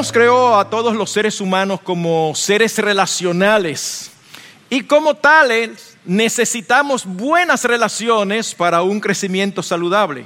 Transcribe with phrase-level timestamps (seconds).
[0.00, 4.10] nos creó a todos los seres humanos como seres relacionales
[4.70, 10.24] y como tales necesitamos buenas relaciones para un crecimiento saludable.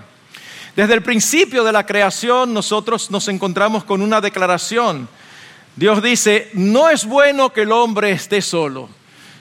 [0.77, 5.09] Desde el principio de la creación nosotros nos encontramos con una declaración.
[5.75, 8.89] Dios dice, no es bueno que el hombre esté solo.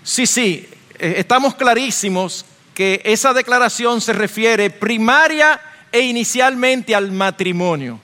[0.01, 2.43] Sí, sí, eh, estamos clarísimos
[2.73, 7.99] que esa declaración se refiere primaria e inicialmente al matrimonio.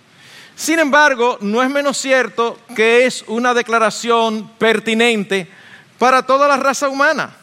[0.59, 5.47] Sin embargo, no es menos cierto que es una declaración pertinente
[5.97, 7.33] para toda la raza humana.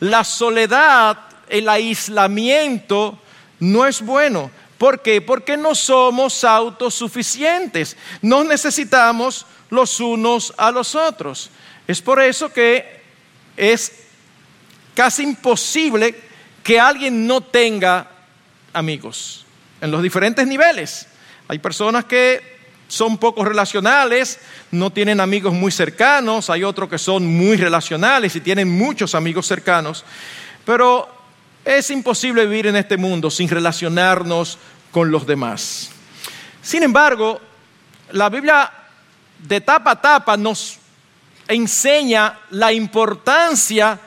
[0.00, 1.18] La soledad,
[1.50, 3.18] el aislamiento
[3.60, 4.50] no es bueno.
[4.78, 5.20] ¿Por qué?
[5.20, 7.98] Porque no somos autosuficientes.
[8.22, 11.50] No necesitamos los unos a los otros.
[11.86, 13.02] Es por eso que
[13.58, 13.92] es
[14.94, 16.18] casi imposible
[16.62, 18.08] que alguien no tenga
[18.72, 19.44] amigos
[19.82, 21.08] en los diferentes niveles.
[21.46, 22.53] Hay personas que
[22.88, 24.38] son poco relacionales,
[24.70, 29.46] no tienen amigos muy cercanos, hay otros que son muy relacionales y tienen muchos amigos
[29.46, 30.04] cercanos,
[30.64, 31.08] pero
[31.64, 34.58] es imposible vivir en este mundo sin relacionarnos
[34.90, 35.90] con los demás.
[36.62, 37.40] Sin embargo,
[38.12, 38.70] la Biblia
[39.38, 40.78] de tapa a tapa nos
[41.48, 43.98] enseña la importancia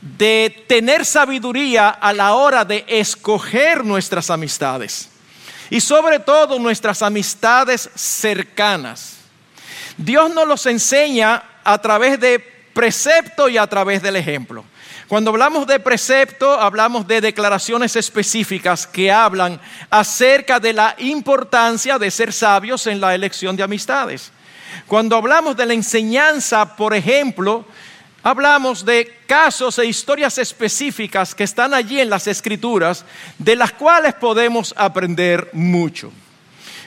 [0.00, 5.10] de tener sabiduría a la hora de escoger nuestras amistades
[5.70, 9.16] y sobre todo nuestras amistades cercanas.
[9.96, 12.38] Dios nos los enseña a través de
[12.72, 14.64] precepto y a través del ejemplo.
[15.08, 22.10] Cuando hablamos de precepto, hablamos de declaraciones específicas que hablan acerca de la importancia de
[22.10, 24.32] ser sabios en la elección de amistades.
[24.86, 27.64] Cuando hablamos de la enseñanza, por ejemplo,
[28.26, 33.04] hablamos de casos e historias específicas que están allí en las escrituras,
[33.38, 36.10] de las cuales podemos aprender mucho.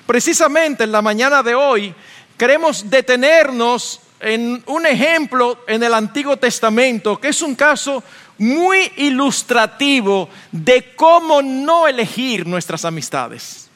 [0.06, 1.96] Precisamente en la mañana de hoy
[2.38, 8.04] queremos detenernos en un ejemplo en el Antiguo Testamento, que es un caso
[8.38, 13.69] muy ilustrativo de cómo no elegir nuestras amistades.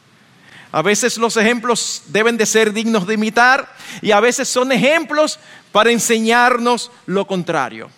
[0.74, 5.40] A veces los ejemplos deben de ser dignos de imitar y a veces son ejemplos
[5.72, 7.92] para enseñarnos lo contrario.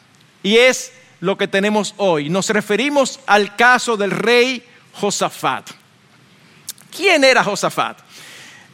[0.43, 0.91] Y es
[1.21, 2.27] lo que tenemos hoy.
[2.27, 5.69] Nos referimos al caso del rey Josafat.
[6.93, 7.99] ¿Quién era Josafat?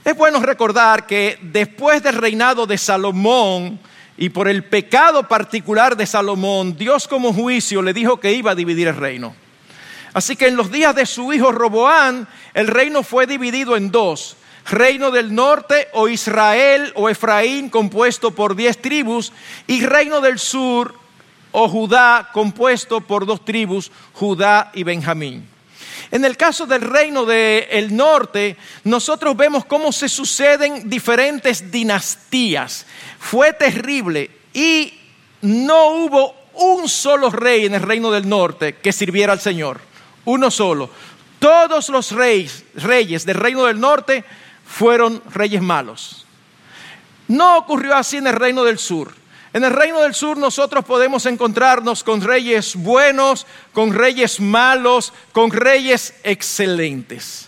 [0.03, 3.79] Es bueno recordar que después del reinado de Salomón
[4.17, 8.55] y por el pecado particular de Salomón, Dios como juicio le dijo que iba a
[8.55, 9.35] dividir el reino.
[10.13, 14.35] Así que en los días de su hijo Roboán, el reino fue dividido en dos.
[14.69, 19.33] Reino del norte o Israel o Efraín compuesto por diez tribus
[19.65, 20.93] y reino del sur
[21.51, 25.47] o Judá compuesto por dos tribus, Judá y Benjamín.
[26.11, 32.85] En el caso del reino del norte, nosotros vemos cómo se suceden diferentes dinastías.
[33.17, 34.93] Fue terrible y
[35.41, 39.90] no hubo un solo rey en el reino del norte que sirviera al Señor
[40.25, 40.89] uno solo.
[41.39, 44.23] Todos los reyes, reyes del reino del norte
[44.65, 46.25] fueron reyes malos.
[47.27, 49.13] No ocurrió así en el reino del sur.
[49.53, 55.51] En el reino del sur nosotros podemos encontrarnos con reyes buenos, con reyes malos, con
[55.51, 57.47] reyes excelentes.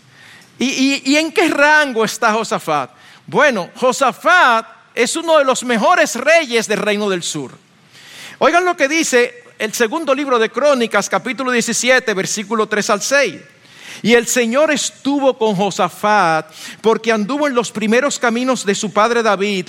[0.59, 2.91] ¿Y, y en qué rango está Josafat?
[3.25, 7.51] Bueno, Josafat es uno de los mejores reyes del reino del sur.
[8.39, 13.35] Oigan lo que dice el segundo libro de Crónicas, capítulo 17, versículo 3 al 6.
[14.01, 16.51] Y el Señor estuvo con Josafat
[16.81, 19.67] porque anduvo en los primeros caminos de su padre David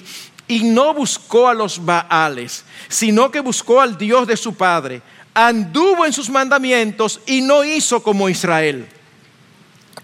[0.49, 5.01] y no buscó a los Baales, sino que buscó al Dios de su padre.
[5.33, 8.89] Anduvo en sus mandamientos y no hizo como Israel.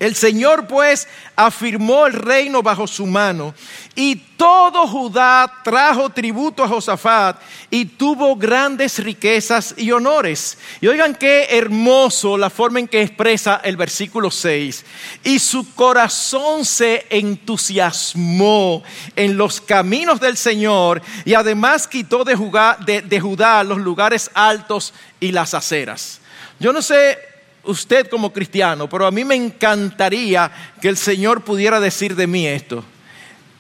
[0.01, 1.07] El Señor pues
[1.37, 3.55] afirmó el reino bajo su mano
[3.95, 7.39] y todo Judá trajo tributo a Josafat
[7.71, 10.57] y tuvo grandes riquezas y honores.
[10.81, 14.87] Y oigan qué hermoso la forma en que expresa el versículo 6.
[15.23, 18.83] Y su corazón se entusiasmó
[19.15, 24.95] en los caminos del Señor y además quitó de Judá, de Judá los lugares altos
[25.21, 26.21] y las aceras.
[26.59, 27.30] Yo no sé
[27.65, 32.47] usted como cristiano, pero a mí me encantaría que el Señor pudiera decir de mí
[32.47, 32.85] esto,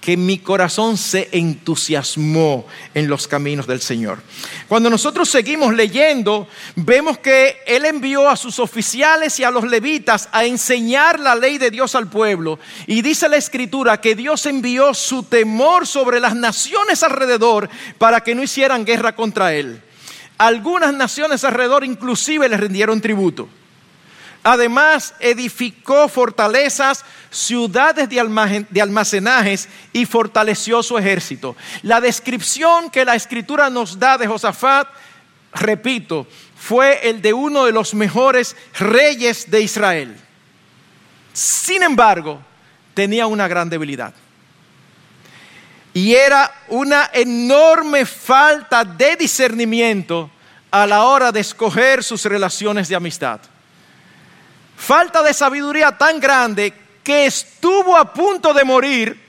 [0.00, 4.18] que mi corazón se entusiasmó en los caminos del Señor.
[4.66, 10.28] Cuando nosotros seguimos leyendo, vemos que Él envió a sus oficiales y a los levitas
[10.32, 12.58] a enseñar la ley de Dios al pueblo.
[12.86, 17.68] Y dice la escritura que Dios envió su temor sobre las naciones alrededor
[17.98, 19.82] para que no hicieran guerra contra Él.
[20.38, 23.50] Algunas naciones alrededor inclusive le rindieron tributo.
[24.42, 31.56] Además, edificó fortalezas, ciudades de almacenajes y fortaleció su ejército.
[31.82, 34.88] La descripción que la escritura nos da de Josafat,
[35.52, 36.26] repito,
[36.56, 40.16] fue el de uno de los mejores reyes de Israel.
[41.34, 42.40] Sin embargo,
[42.94, 44.14] tenía una gran debilidad.
[45.92, 50.30] Y era una enorme falta de discernimiento
[50.70, 53.40] a la hora de escoger sus relaciones de amistad.
[54.80, 56.72] Falta de sabiduría tan grande
[57.04, 59.20] que estuvo a punto de morir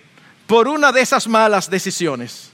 [0.48, 2.52] por una de esas malas decisiones.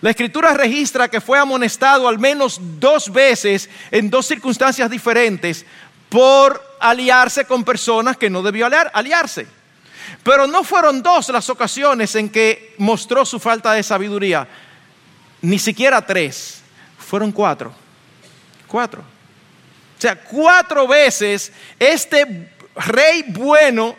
[0.00, 5.66] La escritura registra que fue amonestado al menos dos veces en dos circunstancias diferentes
[6.08, 9.48] por aliarse con personas que no debió aliarse.
[10.22, 14.46] Pero no fueron dos las ocasiones en que mostró su falta de sabiduría,
[15.42, 16.62] ni siquiera tres,
[16.96, 17.74] fueron cuatro.
[18.68, 19.13] Cuatro.
[20.04, 23.96] Sea, cuatro veces este rey bueno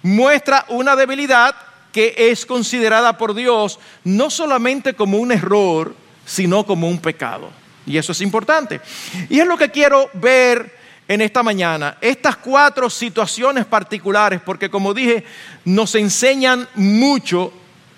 [0.00, 1.56] muestra una debilidad
[1.90, 7.50] que es considerada por Dios no solamente como un error, sino como un pecado.
[7.84, 8.80] Y eso es importante.
[9.28, 10.78] Y es lo que quiero ver
[11.08, 15.24] en esta mañana, estas cuatro situaciones particulares, porque como dije,
[15.64, 17.52] nos enseñan mucho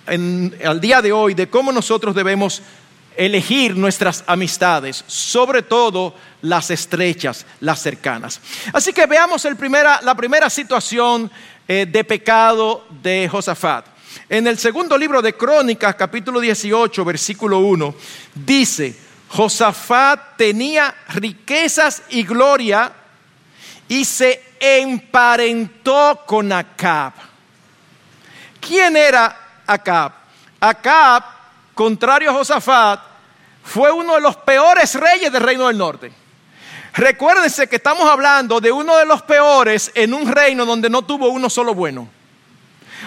[0.07, 2.63] al día de hoy de cómo nosotros debemos
[3.17, 8.41] elegir nuestras amistades, sobre todo las estrechas, las cercanas.
[8.73, 9.47] Así que veamos
[10.03, 11.31] la primera situación
[11.67, 13.87] eh, de pecado de Josafat.
[14.29, 17.95] En el segundo libro de Crónicas, capítulo 18, versículo 1,
[18.35, 18.97] dice,
[19.29, 22.93] Josafat tenía riquezas y gloria
[23.89, 27.13] y se emparentó con Acab.
[28.61, 30.13] ¿Quién era Acab?
[30.61, 31.25] Acab,
[31.75, 33.01] contrario a Josafat,
[33.63, 36.13] fue uno de los peores reyes del reino del norte.
[36.95, 41.29] Recuérdense que estamos hablando de uno de los peores en un reino donde no tuvo
[41.29, 42.09] uno solo bueno.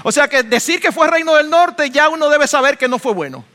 [0.03, 2.99] O sea que decir que fue reino del norte ya uno debe saber que no
[2.99, 3.45] fue bueno.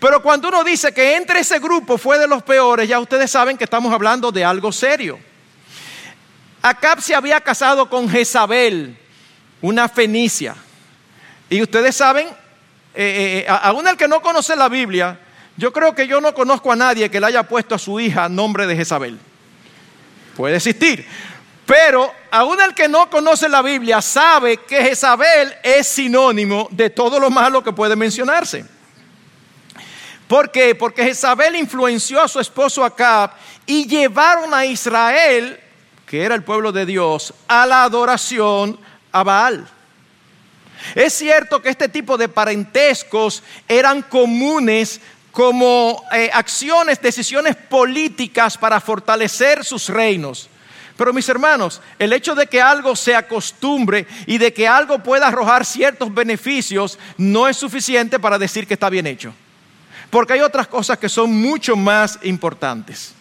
[0.00, 3.56] Pero cuando uno dice que entre ese grupo fue de los peores, ya ustedes saben
[3.56, 5.18] que estamos hablando de algo serio.
[6.60, 8.98] Acab se había casado con Jezabel,
[9.60, 10.56] una fenicia.
[11.48, 12.28] Y ustedes saben,
[13.00, 15.18] eh, eh, eh, aún el que no conoce la Biblia,
[15.56, 18.28] yo creo que yo no conozco a nadie que le haya puesto a su hija
[18.28, 19.18] nombre de Jezabel
[20.38, 21.04] puede existir.
[21.66, 27.18] Pero aún el que no conoce la Biblia sabe que Jezabel es sinónimo de todo
[27.18, 28.64] lo malo que puede mencionarse.
[30.28, 30.76] ¿Por qué?
[30.76, 33.32] Porque Jezabel influenció a su esposo Acab
[33.66, 35.58] y llevaron a Israel,
[36.06, 38.78] que era el pueblo de Dios, a la adoración
[39.10, 39.68] a Baal.
[40.94, 45.00] Es cierto que este tipo de parentescos eran comunes
[45.32, 50.48] como eh, acciones, decisiones políticas para fortalecer sus reinos.
[50.96, 55.28] Pero mis hermanos, el hecho de que algo se acostumbre y de que algo pueda
[55.28, 59.32] arrojar ciertos beneficios no es suficiente para decir que está bien hecho.
[60.10, 63.14] Porque hay otras cosas que son mucho más importantes.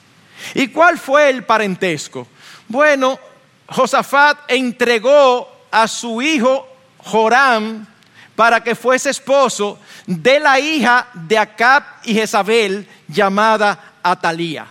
[0.56, 2.28] ¿Y cuál fue el parentesco?
[2.68, 3.20] Bueno,
[3.68, 6.67] Josafat entregó a su hijo
[7.04, 7.86] Joram
[8.36, 14.68] para que fuese esposo de la hija de Acab y Jezabel llamada Atalía.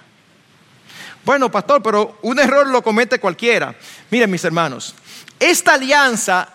[1.24, 3.74] Bueno, pastor, pero un error lo comete cualquiera.
[4.10, 4.94] Miren, mis hermanos,
[5.40, 6.48] esta alianza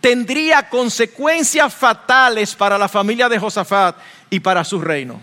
[0.00, 3.96] tendría consecuencias fatales para la familia de Josafat
[4.28, 5.20] y para su reino.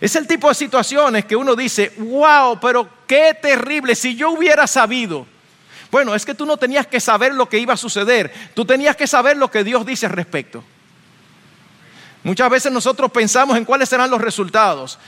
[0.00, 4.66] Es el tipo de situaciones que uno dice, wow, pero qué terrible, si yo hubiera
[4.66, 5.26] sabido.
[5.90, 8.96] Bueno, es que tú no tenías que saber lo que iba a suceder, tú tenías
[8.96, 10.62] que saber lo que Dios dice al respecto.
[12.22, 14.98] Muchas veces nosotros pensamos en cuáles serán los resultados.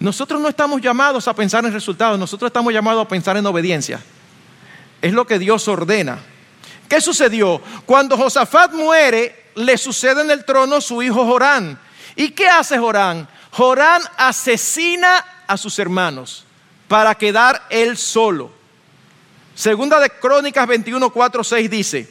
[0.00, 4.00] Nosotros no estamos llamados a pensar en resultados, nosotros estamos llamados a pensar en obediencia.
[5.00, 6.18] Es lo que Dios ordena.
[6.88, 7.60] ¿Qué sucedió?
[7.86, 11.78] Cuando Josafat muere, le sucede en el trono su hijo Jorán.
[12.16, 13.28] ¿Y qué hace Jorán?
[13.52, 16.44] Jorán asesina a sus hermanos
[16.88, 18.57] para quedar él solo.
[19.58, 22.08] Segunda de Crónicas 21, 4, 6 dice,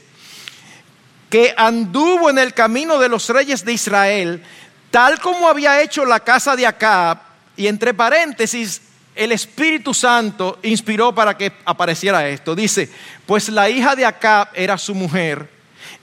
[1.29, 4.43] que anduvo en el camino de los reyes de Israel,
[4.91, 7.19] tal como había hecho la casa de Acab,
[7.55, 8.81] y entre paréntesis,
[9.15, 12.53] el Espíritu Santo inspiró para que apareciera esto.
[12.53, 12.91] Dice,
[13.25, 15.49] pues la hija de Acab era su mujer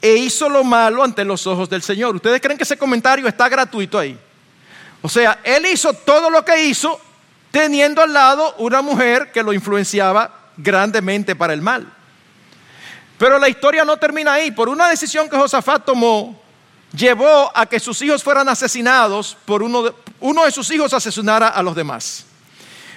[0.00, 2.16] e hizo lo malo ante los ojos del Señor.
[2.16, 4.18] ¿Ustedes creen que ese comentario está gratuito ahí?
[5.02, 6.98] O sea, él hizo todo lo que hizo
[7.50, 11.92] teniendo al lado una mujer que lo influenciaba grandemente para el mal.
[13.18, 14.50] Pero la historia no termina ahí.
[14.50, 16.40] Por una decisión que Josafat tomó,
[16.96, 21.48] llevó a que sus hijos fueran asesinados por uno de, uno de sus hijos asesinara
[21.48, 22.26] a los demás.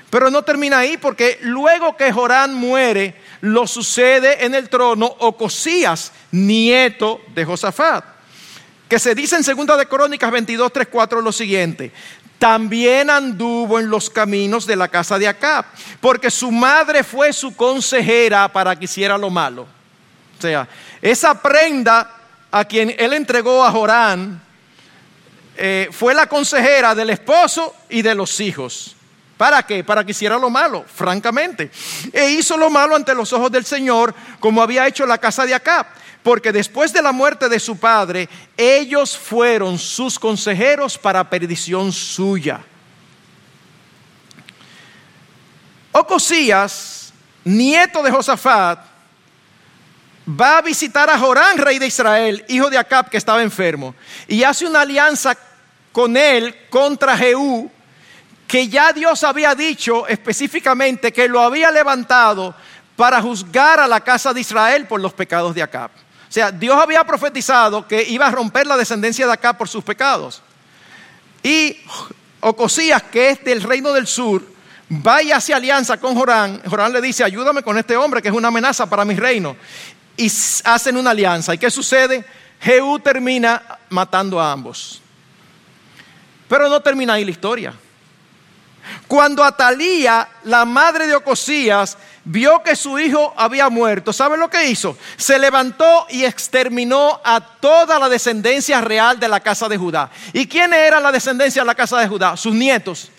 [0.09, 6.13] Pero no termina ahí porque luego que Jorán muere, lo sucede en el trono Ocosías,
[6.31, 8.05] nieto de Josafat,
[8.87, 11.91] que se dice en 2 de Crónicas 22, 3, 4 lo siguiente,
[12.39, 15.65] también anduvo en los caminos de la casa de Acab,
[15.99, 19.63] porque su madre fue su consejera para que hiciera lo malo.
[20.37, 20.67] O sea,
[21.01, 22.11] esa prenda
[22.51, 24.41] a quien él entregó a Jorán
[25.55, 28.95] eh, fue la consejera del esposo y de los hijos.
[29.37, 29.83] ¿Para qué?
[29.83, 31.71] Para que hiciera lo malo, francamente.
[32.11, 35.53] E hizo lo malo ante los ojos del Señor, como había hecho la casa de
[35.53, 35.85] Acab.
[36.23, 42.61] Porque después de la muerte de su padre, ellos fueron sus consejeros para perdición suya.
[45.91, 48.79] Ocosías, nieto de Josafat,
[50.27, 53.95] va a visitar a Jorán, rey de Israel, hijo de Acab, que estaba enfermo,
[54.27, 55.35] y hace una alianza
[55.91, 57.71] con él contra Jehú,
[58.47, 62.53] que ya Dios había dicho específicamente que lo había levantado
[62.95, 65.91] para juzgar a la casa de Israel por los pecados de Acab.
[66.37, 70.43] Sea, Dios había profetizado que iba a romper la descendencia de Acab por sus pecados.
[71.41, 71.77] Y
[72.41, 74.43] Ocosías, que es del reino del sur,
[74.91, 76.61] va y hace alianza con Jorán.
[76.69, 79.57] Jorán le dice, ayúdame con este hombre que es una amenaza para mi reino.
[80.15, 80.31] Y
[80.63, 81.55] hacen una alianza.
[81.55, 82.23] ¿Y qué sucede?
[82.61, 85.01] Jehú termina matando a ambos.
[86.47, 87.73] Pero no termina ahí la historia.
[89.07, 94.69] Cuando Atalía, la madre de Ocosías, vio que su hijo había muerto, ¿sabe lo que
[94.69, 94.97] hizo?
[95.15, 100.09] Se levantó y exterminó a toda la descendencia real de la casa de Judá.
[100.33, 102.35] ¿Y quién era la descendencia de la casa de Judá?
[102.35, 103.11] Sus nietos.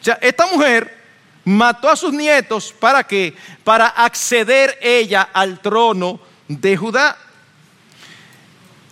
[0.00, 1.02] O sea, esta mujer
[1.44, 3.36] mató a sus nietos para qué?
[3.62, 7.16] Para acceder ella al trono de Judá.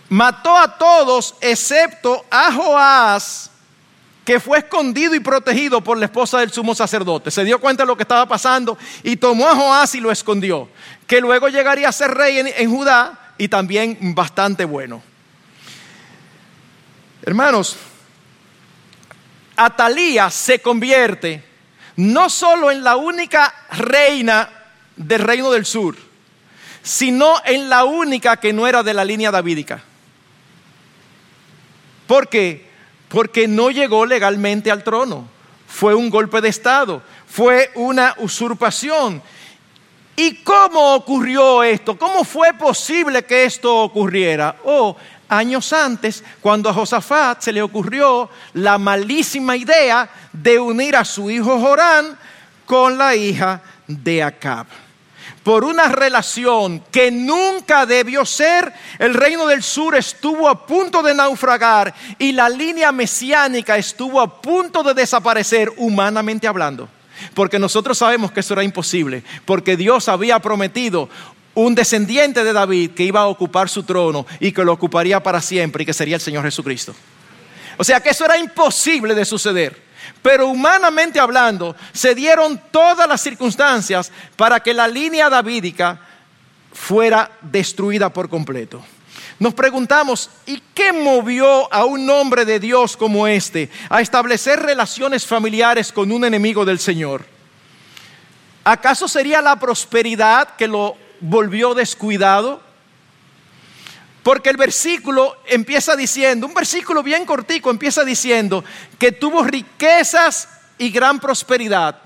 [0.07, 3.51] Mató a todos excepto a Joás
[4.25, 7.29] que fue escondido y protegido por la esposa del sumo sacerdote.
[7.29, 10.69] Se dio cuenta de lo que estaba pasando y tomó a Joás y lo escondió,
[11.05, 15.03] que luego llegaría a ser rey en, Judá y también bastante bueno.
[17.21, 17.75] Hermanos,
[19.55, 21.43] Atalía se convierte
[21.97, 24.49] no solo en la única reina
[24.95, 25.95] del reino del sur,
[26.81, 29.83] sino en la única que no era de la línea davídica.
[32.07, 32.72] ¿Por qué?
[33.13, 35.27] Porque no llegó legalmente al trono.
[35.67, 39.21] Fue un golpe de Estado, fue una usurpación.
[40.15, 41.95] ¿Y cómo ocurrió esto?
[41.95, 44.55] ¿Cómo fue posible que esto ocurriera?
[44.65, 44.95] Oh,
[45.29, 51.29] años antes, cuando a Josafat se le ocurrió la malísima idea de unir a su
[51.29, 52.17] hijo Jorán
[52.65, 54.65] con la hija de Acab
[55.43, 61.13] por una relación que nunca debió ser, el reino del sur estuvo a punto de
[61.13, 66.87] naufragar y la línea mesiánica estuvo a punto de desaparecer humanamente hablando.
[67.33, 71.09] Porque nosotros sabemos que eso era imposible, porque Dios había prometido
[71.55, 75.41] un descendiente de David que iba a ocupar su trono y que lo ocuparía para
[75.41, 76.95] siempre y que sería el Señor Jesucristo.
[77.77, 79.92] O sea que eso era imposible de suceder.
[80.21, 85.99] Pero humanamente hablando, se dieron todas las circunstancias para que la línea davídica
[86.73, 88.83] fuera destruida por completo.
[89.39, 95.25] Nos preguntamos, ¿y qué movió a un hombre de Dios como este a establecer relaciones
[95.25, 97.25] familiares con un enemigo del Señor?
[98.63, 102.61] ¿Acaso sería la prosperidad que lo volvió descuidado?
[104.23, 108.63] Porque el versículo empieza diciendo, un versículo bien cortico empieza diciendo
[108.97, 111.99] que tuvo riquezas y gran prosperidad.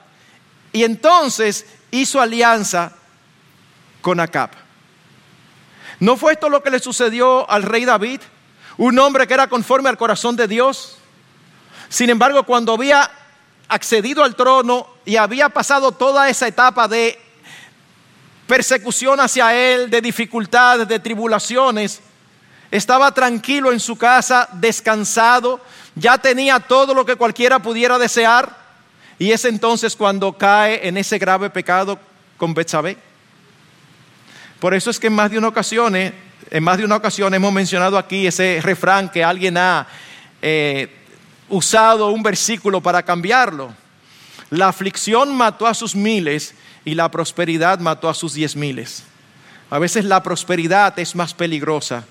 [0.73, 2.91] Y entonces hizo alianza
[4.01, 4.49] con Acab.
[5.99, 8.21] ¿No fue esto lo que le sucedió al rey David?
[8.77, 10.97] Un hombre que era conforme al corazón de Dios.
[11.89, 13.09] Sin embargo, cuando había
[13.67, 17.19] accedido al trono y había pasado toda esa etapa de
[18.47, 22.01] persecución hacia él, de dificultades, de tribulaciones,
[22.71, 25.61] estaba tranquilo en su casa, descansado,
[25.95, 28.55] ya tenía todo lo que cualquiera pudiera desear.
[29.19, 31.99] Y es entonces cuando cae en ese grave pecado
[32.37, 32.97] con Betsabé.
[34.59, 36.13] Por eso es que en más de una ocasión, eh,
[36.51, 39.87] en más de una ocasión hemos mencionado aquí ese refrán que alguien ha
[40.41, 40.89] eh,
[41.49, 43.73] usado un versículo para cambiarlo.
[44.49, 46.53] La aflicción mató a sus miles
[46.85, 49.03] y la prosperidad mató a sus diez miles.
[49.69, 52.05] A veces la prosperidad es más peligrosa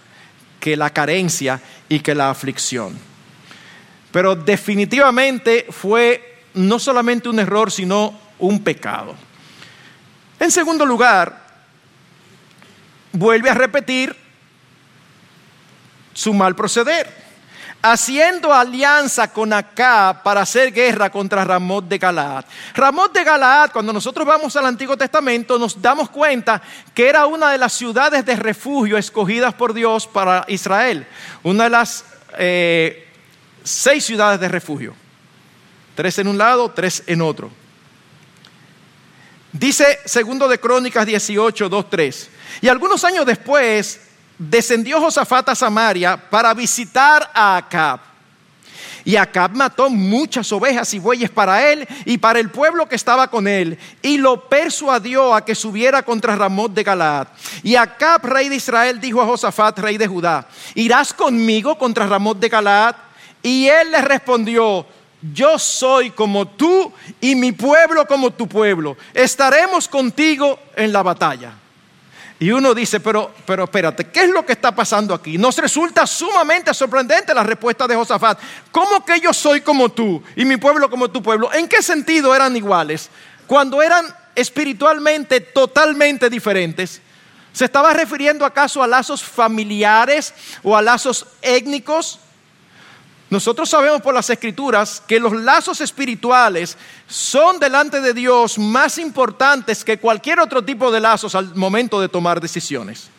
[0.66, 2.98] que la carencia y que la aflicción.
[4.10, 9.14] Pero definitivamente fue no solamente un error, sino un pecado.
[10.40, 11.40] En segundo lugar,
[13.12, 14.16] vuelve a repetir
[16.12, 17.25] su mal proceder.
[17.92, 22.44] Haciendo alianza con Acá para hacer guerra contra Ramot de Galaad.
[22.74, 26.60] Ramot de Galaad, cuando nosotros vamos al Antiguo Testamento, nos damos cuenta
[26.94, 31.06] que era una de las ciudades de refugio escogidas por Dios para Israel.
[31.42, 32.04] Una de las
[32.38, 33.08] eh,
[33.62, 34.94] seis ciudades de refugio.
[35.94, 37.50] Tres en un lado, tres en otro.
[39.52, 42.30] Dice segundo de Crónicas 18, 2, 3.
[42.62, 44.05] Y algunos años después
[44.38, 48.00] descendió Josafat a Samaria para visitar a Acab.
[49.04, 53.28] Y Acab mató muchas ovejas y bueyes para él y para el pueblo que estaba
[53.28, 57.28] con él, y lo persuadió a que subiera contra Ramot de Galaad.
[57.62, 62.38] Y Acab, rey de Israel, dijo a Josafat, rey de Judá, ¿irás conmigo contra Ramot
[62.40, 62.96] de Galaad?
[63.44, 64.84] Y él le respondió,
[65.32, 68.96] yo soy como tú y mi pueblo como tu pueblo.
[69.14, 71.52] Estaremos contigo en la batalla.
[72.38, 75.38] Y uno dice, pero, pero espérate, ¿qué es lo que está pasando aquí?
[75.38, 78.38] Nos resulta sumamente sorprendente la respuesta de Josafat.
[78.70, 81.50] ¿Cómo que yo soy como tú y mi pueblo como tu pueblo?
[81.54, 83.08] ¿En qué sentido eran iguales?
[83.46, 87.00] Cuando eran espiritualmente totalmente diferentes.
[87.52, 92.20] ¿Se estaba refiriendo acaso a lazos familiares o a lazos étnicos?
[93.28, 96.76] Nosotros sabemos por las escrituras que los lazos espirituales
[97.08, 102.08] son delante de Dios más importantes que cualquier otro tipo de lazos al momento de
[102.08, 103.10] tomar decisiones.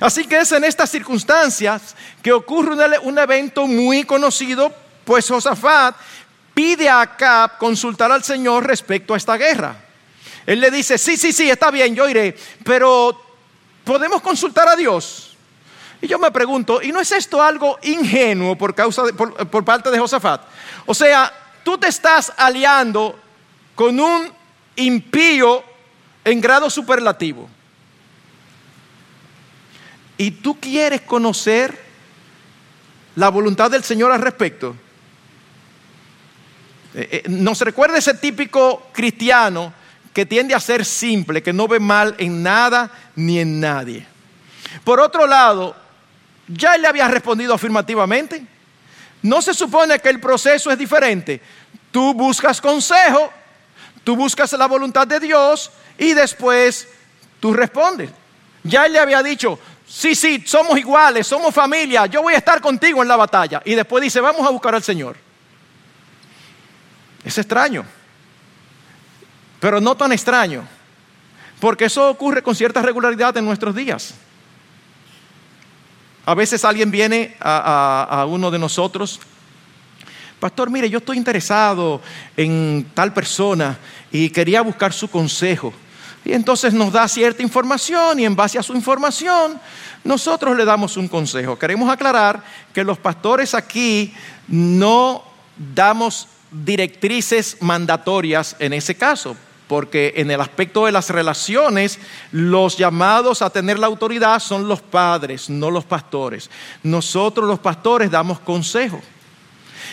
[0.00, 4.72] Así que es en estas circunstancias que ocurre un, evento muy conocido,
[5.04, 5.96] pues Josafat
[6.54, 9.76] pide a Acab consultar al Señor respecto a esta guerra.
[10.46, 13.20] Él le dice, sí, sí, sí, está bien, yo iré, pero
[13.84, 15.27] ¿podemos consultar a Dios?
[16.00, 19.98] Y yo me pregunto, ¿y no es esto algo ingenuo por, causa por, parte de
[19.98, 20.42] Josafat?
[20.86, 21.32] O sea,
[21.64, 23.18] tú te estás aliando
[23.74, 24.32] con un
[24.76, 25.64] impío
[26.24, 27.48] en grado superlativo.
[30.16, 31.78] Y tú quieres conocer
[33.16, 34.76] la voluntad del Señor al respecto.
[36.94, 39.72] Eh, eh, nos recuerda ese típico cristiano
[40.12, 44.06] que tiende a ser simple, que no ve mal en nada ni en nadie.
[44.84, 45.76] Por otro lado,
[46.48, 48.44] ya él le había respondido afirmativamente.
[49.22, 51.40] No se supone que el proceso es diferente.
[51.90, 53.32] Tú buscas consejo,
[54.04, 56.88] tú buscas la voluntad de Dios y después
[57.40, 58.10] tú respondes.
[58.62, 62.60] Ya él le había dicho, sí, sí, somos iguales, somos familia, yo voy a estar
[62.60, 63.62] contigo en la batalla.
[63.64, 65.16] Y después dice, vamos a buscar al Señor.
[67.24, 67.84] Es extraño,
[69.60, 70.66] pero no tan extraño,
[71.60, 74.14] porque eso ocurre con cierta regularidad en nuestros días.
[76.28, 79.18] A veces alguien viene a, uno de nosotros
[80.38, 82.00] Pastor, mire, yo estoy interesado
[82.36, 83.76] en tal persona
[84.12, 85.72] y quería buscar su consejo.
[86.24, 89.58] Y entonces nos da cierta información y en base a su información
[90.04, 91.58] nosotros le damos un consejo.
[91.58, 94.14] Queremos aclarar que los pastores aquí
[94.46, 95.24] no
[95.56, 99.34] damos directrices mandatorias en ese caso
[99.68, 101.98] porque en el aspecto de las relaciones,
[102.32, 106.50] los llamados a tener la autoridad son los padres, no los pastores.
[106.82, 109.00] Nosotros los pastores damos consejo.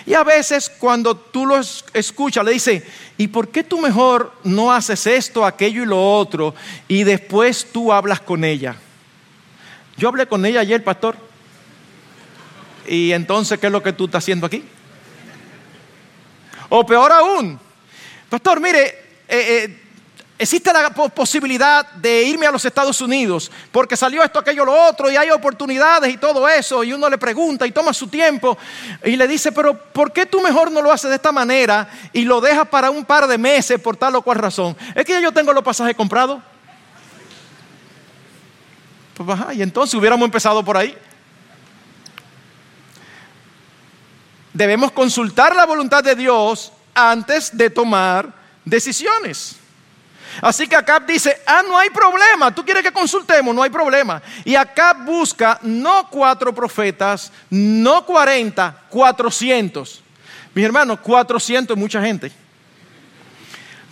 [0.06, 2.86] Y a veces cuando tú los escuchas, le dice,
[3.18, 6.56] ¿y por qué tú mejor no haces esto, aquello y lo otro?
[6.88, 8.76] Y después tú hablas con ella.
[9.98, 11.16] Yo hablé con ella ayer, pastor.
[12.88, 14.64] Y entonces, ¿qué es lo que tú estás haciendo aquí?
[16.70, 17.60] O peor aún,
[18.30, 19.86] pastor, mire, eh, eh,
[20.38, 25.10] existe la posibilidad de irme a los Estados Unidos porque salió esto, aquello, lo otro
[25.10, 28.58] y hay oportunidades y todo eso y uno le pregunta y toma su tiempo
[29.04, 32.24] y le dice, pero ¿por qué tú mejor no lo haces de esta manera y
[32.24, 34.76] lo dejas para un par de meses por tal o cual razón?
[34.94, 36.42] Es que yo tengo los pasajes comprados.
[39.16, 40.96] Pues y entonces hubiéramos empezado por ahí.
[44.52, 49.58] Debemos consultar la voluntad de Dios antes de tomar decisiones.
[50.42, 54.22] Así que Acab dice, ah, no hay problema, tú quieres que consultemos, no hay problema.
[54.44, 60.04] Y Acab busca no cuatro profetas, no cuarenta, cuatrocientos.
[60.54, 62.32] Mis hermanos, cuatrocientos es mucha gente.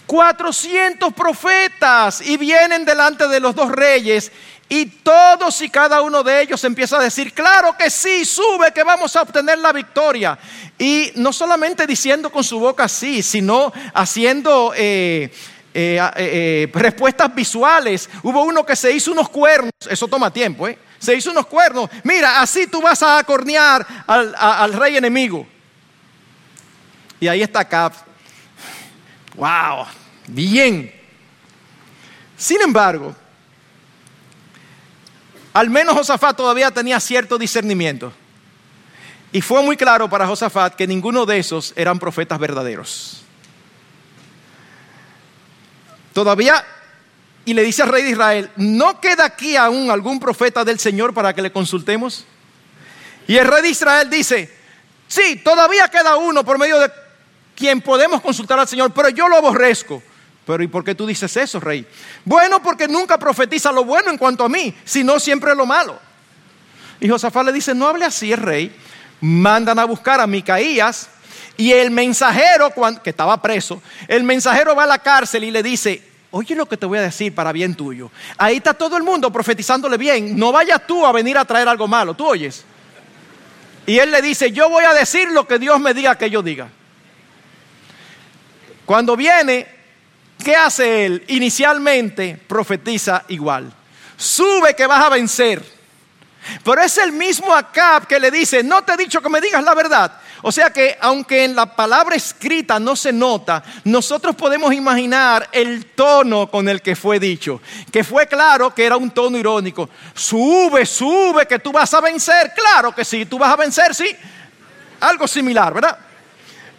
[0.05, 4.31] Cuatrocientos profetas y vienen delante de los dos reyes
[4.75, 8.83] y todos y cada uno de ellos empieza a decir, claro que sí, sube, que
[8.83, 10.35] vamos a obtener la victoria.
[10.79, 15.31] Y no solamente diciendo con su boca sí, sino haciendo eh,
[15.75, 18.09] eh, eh, respuestas visuales.
[18.23, 20.67] Hubo uno que se hizo unos cuernos, eso toma tiempo.
[20.97, 21.87] Se hizo unos cuernos.
[22.03, 25.45] Mira, así tú vas a acornear al, al rey enemigo.
[27.19, 27.93] Y ahí está Cap.
[29.35, 29.85] ¡Wow!
[30.29, 30.91] Bien.
[32.35, 33.15] Sin embargo,
[35.53, 38.11] al menos Josafat todavía tenía cierto discernimiento.
[39.31, 43.23] Y fue muy claro para Josafat que ninguno de esos eran profetas verdaderos.
[46.13, 46.63] Todavía,
[47.45, 51.13] y le dice al rey de Israel, ¿no queda aquí aún algún profeta del Señor
[51.13, 52.25] para que le consultemos?
[53.27, 54.55] Y el rey de Israel dice,
[55.07, 56.91] sí, todavía queda uno por medio de
[57.55, 60.01] quien podemos consultar al Señor, pero yo lo aborrezco.
[60.45, 61.87] Pero ¿y por qué tú dices eso, rey?
[62.25, 65.97] Bueno, porque nunca profetiza lo bueno en cuanto a mí, sino siempre lo malo.
[66.99, 68.75] Y Josafat le dice, no hable así, rey.
[69.21, 71.09] Mandan a buscar a Micaías
[71.55, 76.03] y el mensajero, que estaba preso, el mensajero va a la cárcel y le dice,
[76.31, 78.09] oye lo que te voy a decir para bien tuyo.
[78.37, 80.37] Ahí está todo el mundo profetizándole bien.
[80.37, 82.65] No vayas tú a venir a traer algo malo, ¿tú oyes?
[83.85, 86.41] Y él le dice, yo voy a decir lo que Dios me diga que yo
[86.41, 86.69] diga.
[88.85, 89.67] Cuando viene,
[90.43, 91.23] ¿qué hace él?
[91.27, 93.73] Inicialmente profetiza igual.
[94.17, 95.63] Sube que vas a vencer.
[96.63, 99.63] Pero es el mismo Acab que le dice, no te he dicho que me digas
[99.63, 100.19] la verdad.
[100.41, 105.85] O sea que aunque en la palabra escrita no se nota, nosotros podemos imaginar el
[105.87, 109.89] tono con el que fue dicho, que fue claro que era un tono irónico.
[110.13, 112.51] Sube, sube, que tú vas a vencer.
[112.53, 114.13] Claro que sí, tú vas a vencer, sí.
[114.99, 115.97] Algo similar, ¿verdad?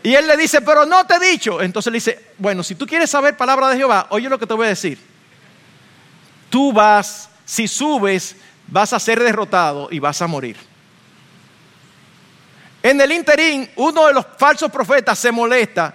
[0.04, 1.62] Y él le dice, pero no te he dicho.
[1.62, 4.52] Entonces le dice, bueno, si tú quieres saber palabra de Jehová, oye lo que te
[4.52, 4.98] voy a decir.
[6.50, 8.36] Tú vas, si subes,
[8.66, 10.58] vas a ser derrotado y vas a morir.
[12.82, 15.94] En el interín, uno de los falsos profetas se molesta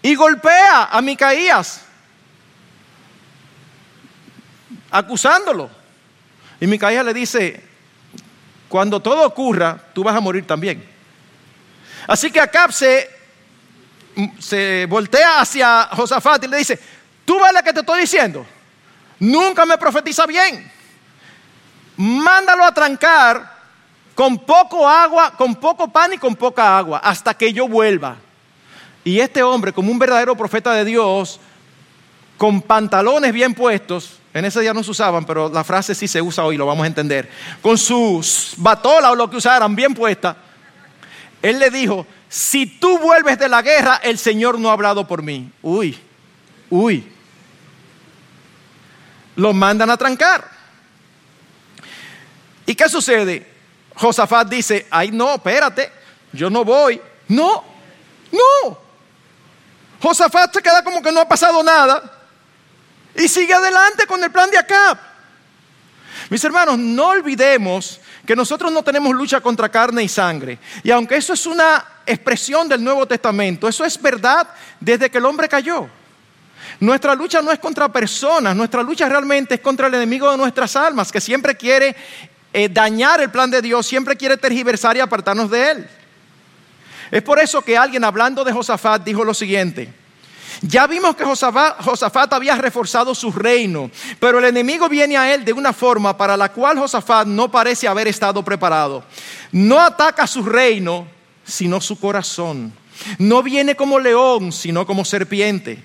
[0.00, 1.82] y golpea a Micaías,
[4.90, 5.68] acusándolo.
[6.58, 7.62] Y Micaías le dice,
[8.70, 10.82] cuando todo ocurra, tú vas a morir también.
[12.06, 13.21] Así que Acab se,
[14.38, 16.78] se voltea hacia Josafat y le dice,
[17.24, 18.46] tú ves lo que te estoy diciendo,
[19.18, 20.70] nunca me profetiza bien.
[21.96, 23.52] Mándalo a trancar
[24.14, 28.16] con poco agua, con poco pan y con poca agua, hasta que yo vuelva.
[29.04, 31.40] Y este hombre, como un verdadero profeta de Dios,
[32.38, 36.22] con pantalones bien puestos, en ese día no se usaban, pero la frase sí se
[36.22, 37.28] usa hoy, lo vamos a entender,
[37.60, 40.36] con sus batola o lo que usaran bien puesta,
[41.42, 45.22] él le dijo, si tú vuelves de la guerra, el Señor no ha hablado por
[45.22, 45.52] mí.
[45.60, 46.00] Uy,
[46.70, 47.12] uy.
[49.36, 50.50] Lo mandan a trancar.
[52.64, 53.46] ¿Y qué sucede?
[53.96, 55.92] Josafat dice, ay no, espérate,
[56.32, 56.98] yo no voy.
[57.28, 57.64] No,
[58.32, 58.78] no.
[60.00, 62.18] Josafat se queda como que no ha pasado nada
[63.14, 64.96] y sigue adelante con el plan de Acab.
[66.30, 68.00] Mis hermanos, no olvidemos
[68.32, 70.58] que nosotros no tenemos lucha contra carne y sangre.
[70.82, 74.48] Y aunque eso es una expresión del Nuevo Testamento, eso es verdad
[74.80, 75.86] desde que el hombre cayó.
[76.80, 80.74] Nuestra lucha no es contra personas, nuestra lucha realmente es contra el enemigo de nuestras
[80.76, 81.94] almas, que siempre quiere
[82.54, 85.86] eh, dañar el plan de Dios, siempre quiere tergiversar y apartarnos de él.
[87.10, 89.92] Es por eso que alguien hablando de Josafat dijo lo siguiente.
[90.62, 95.52] Ya vimos que Josafat, había reforzado su reino, pero el enemigo viene a él de
[95.52, 99.02] una forma para la cual Josafat no parece haber estado preparado.
[99.50, 101.08] No ataca su reino,
[101.44, 102.72] sino su corazón.
[103.18, 105.82] No viene como león, sino como serpiente.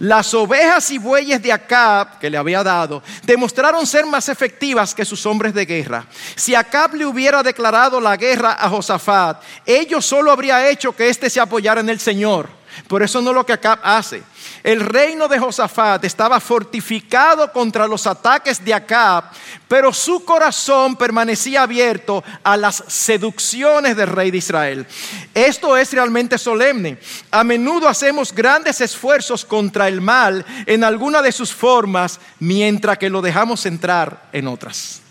[0.00, 5.04] Las ovejas y bueyes de Acab que le había dado demostraron ser más efectivas que
[5.04, 6.06] sus hombres de guerra.
[6.34, 11.30] Si Acab le hubiera declarado la guerra a Josafat, ello solo habría hecho que éste
[11.30, 12.57] se apoyara en el Señor.
[12.86, 14.22] Por eso no lo que Acab hace.
[14.62, 19.24] El reino de Josafat estaba fortificado contra los ataques de Acab,
[19.66, 24.86] pero su corazón permanecía abierto a las seducciones del rey de Israel.
[25.34, 26.98] Esto es realmente solemne.
[27.30, 33.10] A menudo hacemos grandes esfuerzos contra el mal en alguna de sus formas, mientras que
[33.10, 35.02] lo dejamos entrar en otras.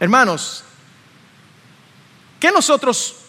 [0.00, 0.64] Hermanos,
[2.40, 3.21] ¿qué nosotros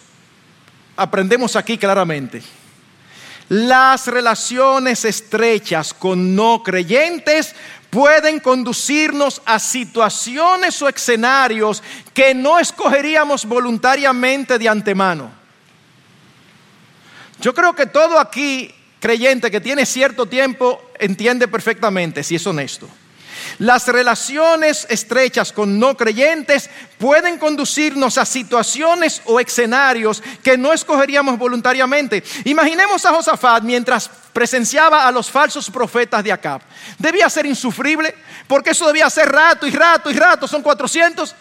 [0.96, 2.42] aprendemos aquí claramente?
[3.50, 7.56] Las relaciones estrechas con no creyentes
[7.90, 15.32] pueden conducirnos a situaciones o escenarios que no escogeríamos voluntariamente de antemano.
[17.40, 22.90] Yo creo que todo aquí creyente que tiene cierto tiempo entiende perfectamente si es honesto.
[23.60, 31.38] Las relaciones estrechas con no creyentes pueden conducirnos a situaciones o escenarios que no escogeríamos
[31.38, 32.24] voluntariamente.
[32.46, 36.62] Imaginemos a Josafat mientras presenciaba a los falsos profetas de Acab.
[36.98, 38.16] Debía ser insufrible,
[38.48, 41.36] porque eso debía ser rato y rato y rato, son 400.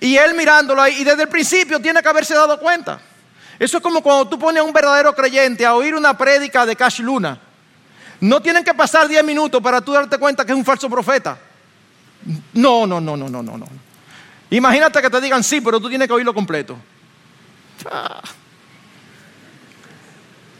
[0.00, 3.00] Y él mirándolo ahí, y desde el principio tiene que haberse dado cuenta.
[3.58, 6.74] Eso es como cuando tú pones a un verdadero creyente a oír una prédica de
[6.74, 7.38] Cash Luna.
[8.22, 11.36] No tienen que pasar 10 minutos para tú darte cuenta que es un falso profeta.
[12.52, 13.66] No, no, no, no, no, no, no.
[14.48, 16.78] Imagínate que te digan sí, pero tú tienes que oírlo completo.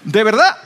[0.03, 0.59] De verdad.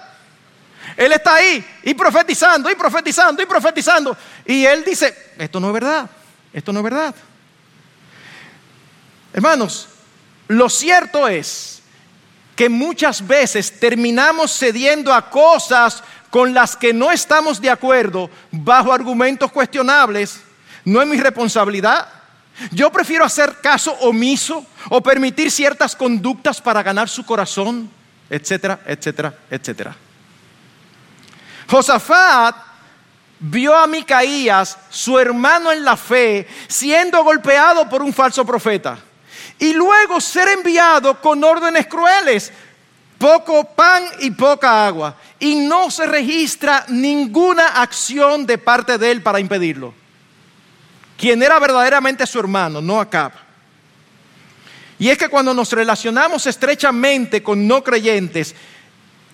[0.96, 4.16] Él está ahí y profetizando, y profetizando, y profetizando.
[4.46, 6.08] Y él dice, esto no es verdad,
[6.50, 7.14] esto no es verdad.
[9.34, 9.86] Hermanos,
[10.48, 11.76] lo cierto es
[12.56, 18.92] que muchas veces terminamos cediendo a cosas con las que no estamos de acuerdo bajo
[18.92, 20.40] argumentos cuestionables.
[20.84, 22.08] No es mi responsabilidad.
[22.70, 27.90] Yo prefiero hacer caso omiso o permitir ciertas conductas para ganar su corazón,
[28.30, 29.96] etcétera, etcétera, etcétera.
[31.68, 32.56] Josafat
[33.38, 38.98] vio a Micaías, su hermano en la fe, siendo golpeado por un falso profeta
[39.58, 42.52] y luego ser enviado con órdenes crueles,
[43.18, 49.22] poco pan y poca agua, y no se registra ninguna acción de parte de él
[49.22, 49.92] para impedirlo.
[51.16, 53.32] Quien era verdaderamente su hermano, no Acab.
[54.98, 58.54] Y es que cuando nos relacionamos estrechamente con no creyentes,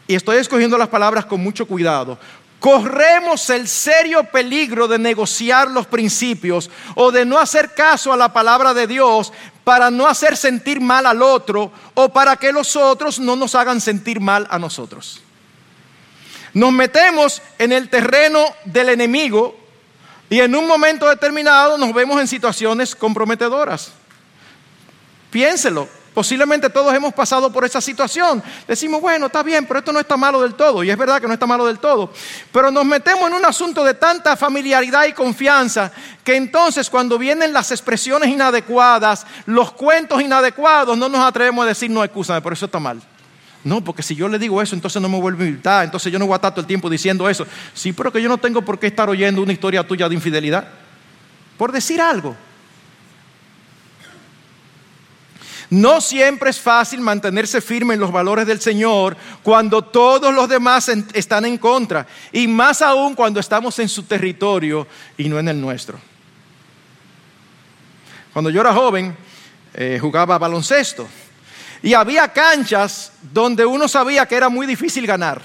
[0.09, 2.19] y estoy escogiendo las palabras con mucho cuidado,
[2.59, 8.33] corremos el serio peligro de negociar los principios o de no hacer caso a la
[8.33, 9.33] palabra de Dios
[9.65, 13.81] para no hacer sentir mal al otro o para que los otros no nos hagan
[13.81, 15.22] sentir mal a nosotros.
[16.55, 19.57] Nos metemos en el terreno del enemigo
[20.29, 23.93] y en un momento determinado nos vemos en situaciones comprometedoras.
[25.31, 28.43] Piénselo, Posiblemente todos hemos pasado por esa situación.
[28.69, 30.85] Decimos, bueno, está bien, pero esto no está malo del todo.
[30.85, 32.13] Y es verdad que no está malo del todo.
[32.53, 35.91] Pero nos metemos en un asunto de tanta familiaridad y confianza
[36.23, 41.91] que entonces cuando vienen las expresiones inadecuadas, los cuentos inadecuados, no nos atrevemos a decir,
[41.91, 43.01] no, excúsame, pero eso está mal.
[43.65, 46.19] No, porque si yo le digo eso, entonces no me vuelvo a invitar, entonces yo
[46.19, 47.47] no voy a estar todo el tiempo diciendo eso.
[47.75, 50.67] Sí, pero que yo no tengo por qué estar oyendo una historia tuya de infidelidad.
[51.57, 52.35] Por decir algo.
[55.71, 60.91] No siempre es fácil mantenerse firme en los valores del Señor cuando todos los demás
[61.15, 62.07] están en contra.
[62.31, 65.99] Y más aún cuando estamos en su territorio y no en el nuestro.
[68.35, 69.17] Cuando yo era joven,
[69.73, 71.09] eh, jugaba baloncesto.
[71.83, 75.43] Y había canchas donde uno sabía que era muy difícil ganar.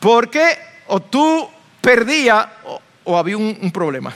[0.00, 1.48] Porque o tú
[1.80, 2.46] perdías
[3.04, 4.14] o, había un problema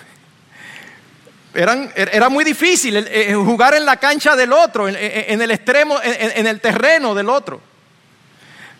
[1.56, 6.60] era muy difícil eh, jugar en la cancha del otro, en, el extremo, en, el
[6.60, 7.60] terreno del otro.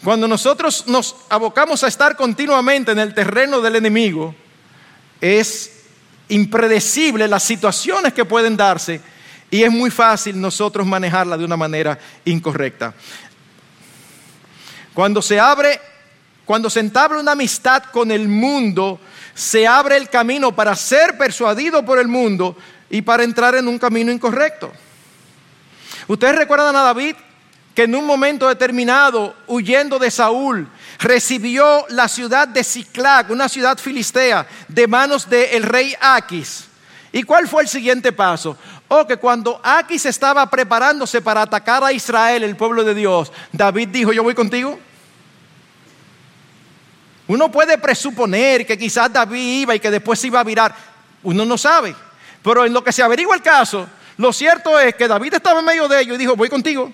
[0.05, 4.35] Cuando nosotros nos abocamos a estar continuamente en el terreno del enemigo,
[5.21, 5.73] es
[6.29, 9.01] impredecible las situaciones que pueden darse
[9.51, 12.95] y es muy fácil nosotros manejarla de una manera incorrecta.
[14.93, 15.81] Cuando se abre,
[16.45, 18.99] cuando se entabla una amistad con el mundo,
[19.35, 22.57] se abre el camino para ser persuadido por el mundo
[22.89, 24.73] y para entrar en un camino incorrecto.
[26.09, 27.17] Ustedes recuerdan a David
[27.75, 30.67] que en un momento determinado, huyendo de Saúl,
[30.99, 36.65] recibió la ciudad de Ciclac, una ciudad filistea, de manos del rey Aquis.
[37.13, 38.57] ¿Y cuál fue el siguiente paso?
[38.89, 43.89] Oh, que cuando Aquis estaba preparándose para atacar a Israel, el pueblo de Dios, David
[43.89, 44.79] dijo, yo voy contigo.
[47.27, 50.75] Uno puede presuponer que quizás David iba y que después se iba a virar.
[51.25, 51.97] Uno no sabe.
[52.43, 55.67] Pero en lo que se averigua el caso, lo cierto es que David estaba en
[55.67, 56.93] medio de ellos y dijo, voy contigo.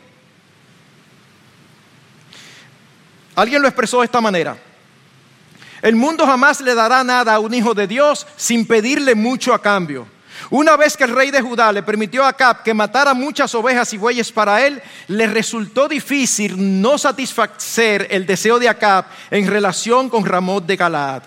[3.35, 4.57] Alguien lo expresó de esta manera.
[5.83, 9.61] El mundo jamás le dará nada a un hijo de Dios sin pedirle mucho a
[9.61, 10.07] cambio.
[10.51, 13.93] Una vez que el rey de Judá le permitió a Acab que matara muchas ovejas
[13.93, 20.09] y bueyes para él, le resultó difícil no satisfacer el deseo de Acab en relación
[20.09, 21.23] con Ramón de Galaad.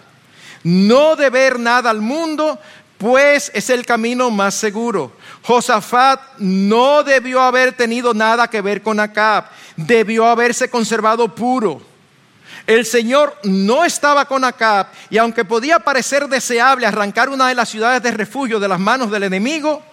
[0.64, 2.60] No deber nada al mundo,
[2.98, 5.12] pues es el camino más seguro.
[5.44, 11.95] Josafat no debió haber tenido nada que ver con Acab, debió haberse conservado puro.
[12.68, 17.70] El Señor no estaba con Acab y aunque podía parecer deseable arrancar una de las
[17.70, 19.84] ciudades de refugio de las manos del enemigo,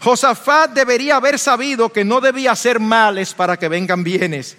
[0.00, 4.56] Josafat debería haber sabido que no debía hacer males para que vengan bienes.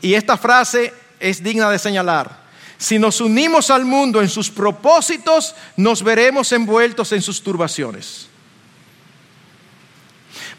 [0.00, 2.46] Y esta frase es digna de señalar.
[2.78, 8.28] Si nos unimos al mundo en sus propósitos, nos veremos envueltos en sus turbaciones.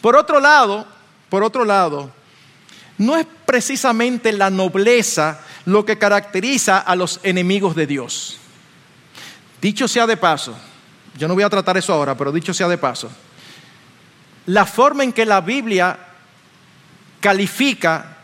[0.02, 0.88] Por otro lado,
[1.30, 2.12] por otro lado,
[2.98, 8.38] no es precisamente la nobleza lo que caracteriza a los enemigos de Dios.
[9.62, 10.58] Dicho sea de paso,
[11.18, 13.10] yo no voy a tratar eso ahora, pero dicho sea de paso,
[14.46, 16.00] la forma en que la Biblia
[17.20, 18.18] califica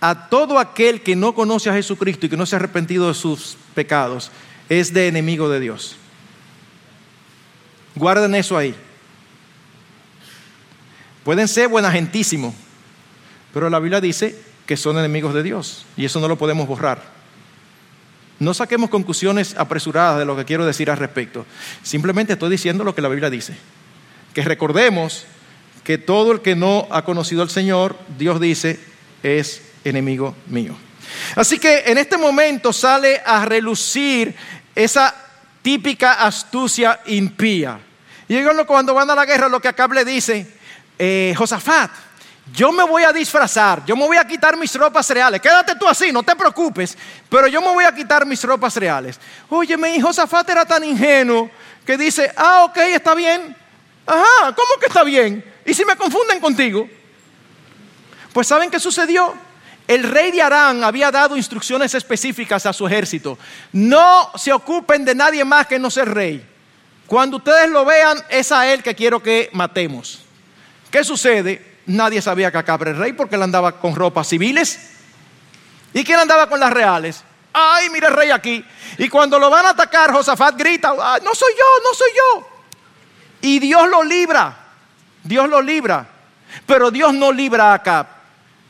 [0.00, 3.14] a todo aquel que no conoce a Jesucristo y que no se ha arrepentido de
[3.14, 4.30] sus pecados
[4.68, 5.96] es de enemigo de Dios.
[7.94, 8.74] Guarden eso ahí.
[11.24, 12.54] Pueden ser buenagentísimos,
[13.56, 17.02] pero la Biblia dice que son enemigos de Dios y eso no lo podemos borrar.
[18.38, 21.46] No saquemos conclusiones apresuradas de lo que quiero decir al respecto.
[21.82, 23.56] Simplemente estoy diciendo lo que la Biblia dice.
[24.34, 25.24] Que recordemos
[25.84, 28.78] que todo el que no ha conocido al Señor, Dios dice,
[29.22, 30.76] es enemigo mío.
[31.34, 34.34] Así que en este momento sale a relucir
[34.74, 35.14] esa
[35.62, 37.80] típica astucia impía.
[38.28, 40.46] Y cuando van a la guerra, lo que acá le dice,
[40.98, 41.90] eh, Josafat,
[42.52, 45.40] yo me voy a disfrazar, yo me voy a quitar mis ropas reales.
[45.40, 46.96] Quédate tú así, no te preocupes,
[47.28, 49.18] pero yo me voy a quitar mis ropas reales.
[49.48, 51.50] Oye, mi hijo Josafat era tan ingenuo
[51.84, 53.56] que dice, ah, ok, está bien.
[54.06, 55.44] Ajá, ¿cómo que está bien?
[55.64, 56.88] ¿Y si me confunden contigo?
[58.32, 59.34] Pues ¿saben qué sucedió?
[59.88, 63.38] El rey de Arán había dado instrucciones específicas a su ejército.
[63.72, 66.44] No se ocupen de nadie más que no ser rey.
[67.06, 70.20] Cuando ustedes lo vean, es a él que quiero que matemos.
[70.90, 71.75] ¿Qué sucede?
[71.86, 74.90] Nadie sabía que acá era el rey porque él andaba con ropas civiles.
[75.94, 77.22] ¿Y quién andaba con las reales?
[77.52, 78.64] Ay, mira el rey aquí.
[78.98, 82.48] Y cuando lo van a atacar, Josafat grita, no soy yo, no soy yo.
[83.40, 84.56] Y Dios lo libra.
[85.22, 86.06] Dios lo libra.
[86.66, 88.06] Pero Dios no libra a Acab.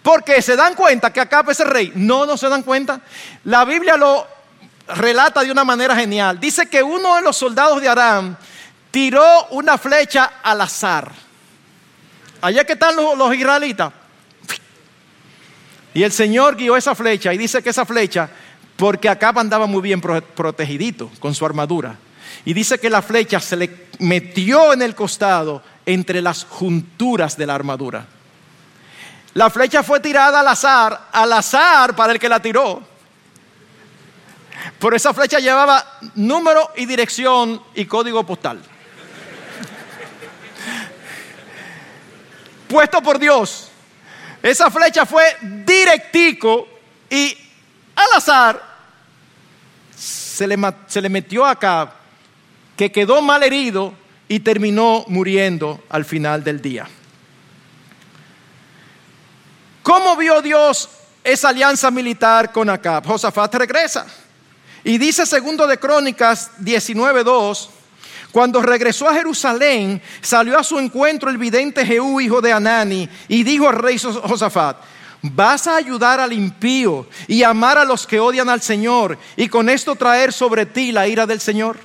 [0.03, 1.93] Porque se dan cuenta que Acab es el rey.
[1.97, 3.01] No, no se dan cuenta.
[3.45, 4.27] La Biblia lo
[4.89, 6.39] relata de una manera genial.
[6.39, 8.37] Dice que uno de los soldados de Aram
[8.91, 11.26] tiró una flecha al azar.
[12.47, 13.93] Allá que están los, israelitas.
[15.93, 18.31] Y el Señor guió esa flecha y dice que esa flecha,
[18.77, 21.97] porque acá andaba muy bien protegidito con su armadura.
[22.45, 27.47] Y dice que la flecha se le metió en el costado entre las junturas de
[27.47, 28.07] la armadura.
[29.35, 32.81] La flecha fue tirada al azar, al azar para el que la tiró.
[34.79, 38.63] Por esa flecha llevaba número y dirección y código postal.
[42.69, 43.69] Puesto por Dios.
[44.43, 45.25] Esa flecha fue
[45.65, 46.69] directico
[47.11, 47.37] y
[47.95, 48.63] al azar
[49.97, 51.45] se le, se le metió
[52.77, 53.95] que quedó mal herido
[54.29, 56.87] y terminó muriendo al final del día.
[59.83, 60.89] ¿Cómo vio Dios
[61.23, 63.07] esa alianza militar con Acab?
[63.07, 64.07] Josafat regresa.
[64.83, 67.69] Y dice segundo de Crónicas 19.2,
[68.37, 73.43] cuando regresó a Jerusalén, salió a su encuentro el vidente Jehú, hijo de Anani, y
[73.45, 74.77] dijo al rey Josafat,
[75.23, 79.71] vas a ayudar al impío y amar a los que odian al Señor, y con
[79.71, 81.79] esto traer sobre ti la ira del Señor.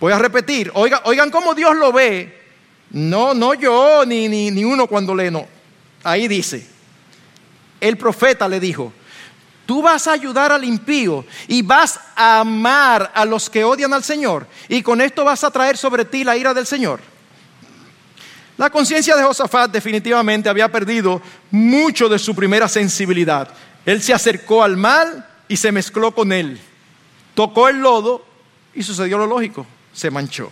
[0.00, 2.42] Voy a repetir, oigan, oigan cómo Dios lo ve.
[2.90, 5.46] No, no yo, ni, ni, ni uno cuando lee, no.
[6.02, 6.66] Ahí dice,
[7.80, 8.92] el profeta le dijo,
[9.68, 14.02] Tú vas a ayudar al impío y vas a amar a los que odian al
[14.02, 14.46] Señor.
[14.66, 17.00] Y con esto vas a traer sobre ti la ira del Señor.
[18.56, 23.50] La conciencia de Josafat definitivamente había perdido mucho de su primera sensibilidad.
[23.84, 26.58] Él se acercó al mal y se mezcló con él.
[27.34, 28.24] Tocó el lodo
[28.72, 30.50] y sucedió lo lógico, se manchó.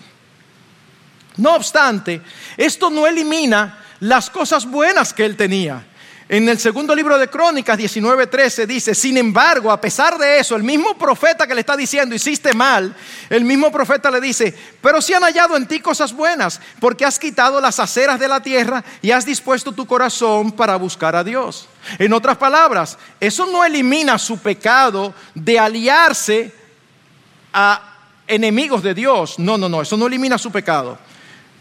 [1.39, 2.21] No obstante,
[2.59, 5.87] esto no elimina las cosas buenas que él tenía.
[6.29, 10.65] En el segundo libro de Crónicas 19:13 dice, sin embargo, a pesar de eso, el
[10.65, 12.97] mismo profeta que le está diciendo, hiciste mal,
[13.31, 17.21] el mismo profeta le dice, pero si han hallado en ti cosas buenas, porque has
[17.21, 21.69] quitado las aceras de la tierra y has dispuesto tu corazón para buscar a Dios.
[21.97, 26.53] En otras palabras, eso no elimina su pecado de aliarse
[27.53, 27.95] a
[28.27, 29.39] enemigos de Dios.
[29.39, 30.99] No, no, no, eso no elimina su pecado.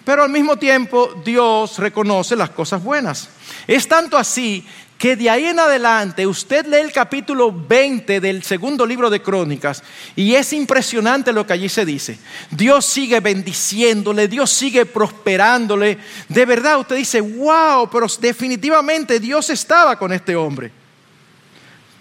[0.05, 3.27] Pero al mismo tiempo Dios reconoce las cosas buenas.
[3.67, 4.63] Es tanto así
[4.99, 9.83] que de ahí en adelante usted lee el capítulo 20 del segundo libro de Crónicas
[10.15, 12.19] y es impresionante lo que allí se dice.
[12.51, 15.97] Dios sigue bendiciéndole, Dios sigue prosperándole.
[16.29, 20.71] De verdad usted dice, wow, pero definitivamente Dios estaba con este hombre.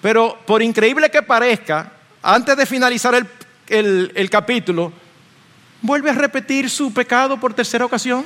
[0.03, 1.91] Pero por increíble que parezca,
[2.23, 3.15] antes de finalizar
[3.67, 4.93] el, el capítulo,
[5.85, 8.25] vuelve a repetir su pecado por tercera ocasión.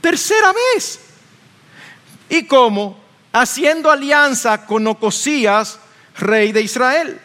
[0.00, 1.00] Tercera vez.
[2.28, 2.96] ¿Y cómo?
[3.32, 5.80] Haciendo alianza con Ocosías,
[6.16, 7.20] rey de Israel.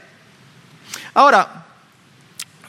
[1.14, 1.66] Ahora,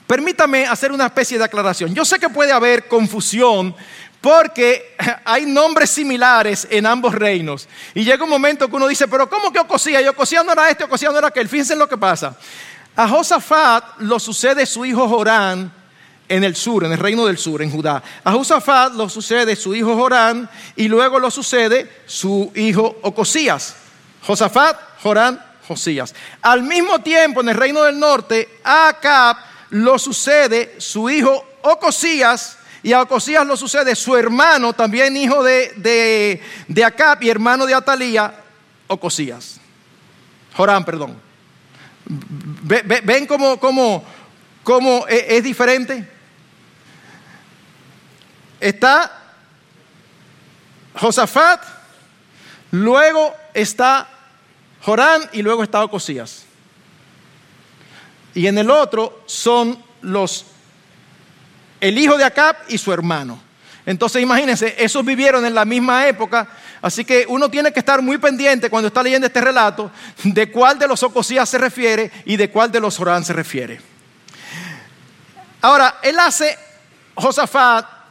[0.07, 1.94] permítame hacer una especie de aclaración.
[1.94, 3.74] Yo sé que puede haber confusión
[4.20, 4.94] porque
[5.24, 7.66] hay nombres similares en ambos reinos.
[7.94, 10.03] Y llega un momento que uno dice, pero ¿cómo que Ocosías?
[10.03, 11.48] Y Ocosías no era este, Ocosías no era aquel.
[11.48, 12.36] Fíjense lo que pasa.
[12.94, 15.80] A Josafat lo sucede su hijo Jorán
[16.33, 18.03] en el sur, en el reino del sur, en Judá.
[18.24, 23.74] A Josafat lo sucede su hijo Jorán y luego lo sucede su hijo Ocosías.
[24.26, 26.14] Josafat, Jorán, Josías.
[26.41, 29.37] Al mismo tiempo, en el reino del norte, a Acab
[29.70, 36.41] lo sucede su hijo Ocosías Y a Ocosías lo sucede su hermano, también hijo de,
[36.66, 38.35] de, Acab y hermano de Atalía,
[38.87, 39.61] Ocosías.
[40.57, 41.14] Jorán, perdón.
[42.07, 44.03] ¿Ven cómo, cómo,
[44.62, 46.11] cómo e, es diferente?
[48.62, 49.10] Está
[50.94, 51.64] Josafat,
[52.70, 54.08] luego está
[54.82, 56.44] Jorán y luego está Ocosías.
[58.34, 60.46] Y en el otro son los
[61.80, 63.42] el hijo de Acab y su hermano.
[63.84, 66.48] Entonces imagínense, esos vivieron en la misma época,
[66.80, 69.90] así que uno tiene que estar muy pendiente cuando está leyendo este relato
[70.22, 73.80] de cuál de los Ocosías se refiere y de cuál de los Jorán se refiere.
[75.62, 76.56] Ahora, él hace,
[77.16, 78.01] Josafat,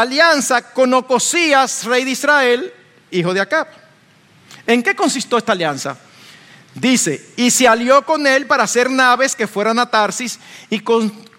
[0.00, 2.72] alianza con Ocosías, rey de Israel,
[3.10, 3.66] hijo de Acab.
[4.66, 5.96] ¿En qué consistió esta alianza?
[6.74, 10.38] Dice, y se alió con él para hacer naves que fueran a Tarsis
[10.70, 10.80] y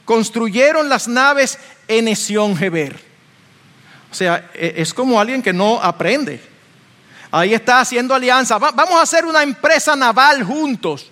[0.05, 1.57] construyeron las naves
[1.87, 2.99] en Esión Geber.
[4.11, 6.41] O sea, e, es como alguien que no aprende.
[7.31, 8.57] Ahí está haciendo alianza.
[8.57, 11.11] vamos a hacer una empresa naval juntos.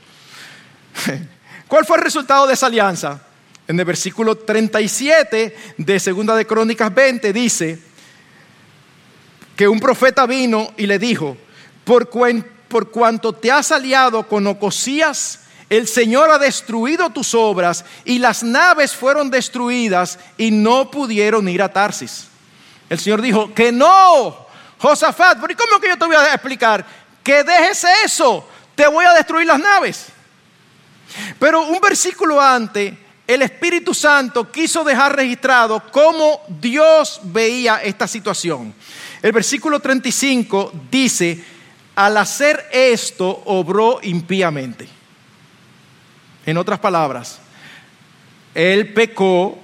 [1.67, 3.21] ¿Cuál fue el resultado de esa alianza?
[3.68, 7.80] En el versículo 37 de Segunda de Crónicas 20 dice
[9.57, 11.36] que un profeta vino y le dijo,
[11.84, 12.09] por,
[12.70, 18.41] por cuanto te has aliado con Ocosías, el Señor ha destruido tus obras y las
[18.41, 22.28] naves fueron destruidas y no pudieron ir a Tarsis.
[22.89, 24.47] El Señor dijo que no,
[24.78, 26.86] Josafat, ¿pero cómo que yo te voy a explicar?
[27.22, 30.05] Que dejes eso, te voy a destruir las naves.
[31.38, 32.93] Pero un versículo antes,
[33.28, 38.73] el Espíritu Santo quiso dejar registrado cómo Dios veía esta situación.
[39.21, 41.43] El versículo 35 dice,
[41.95, 44.88] al hacer esto, obró impíamente.
[46.45, 47.39] En otras palabras,
[48.55, 49.59] él pecó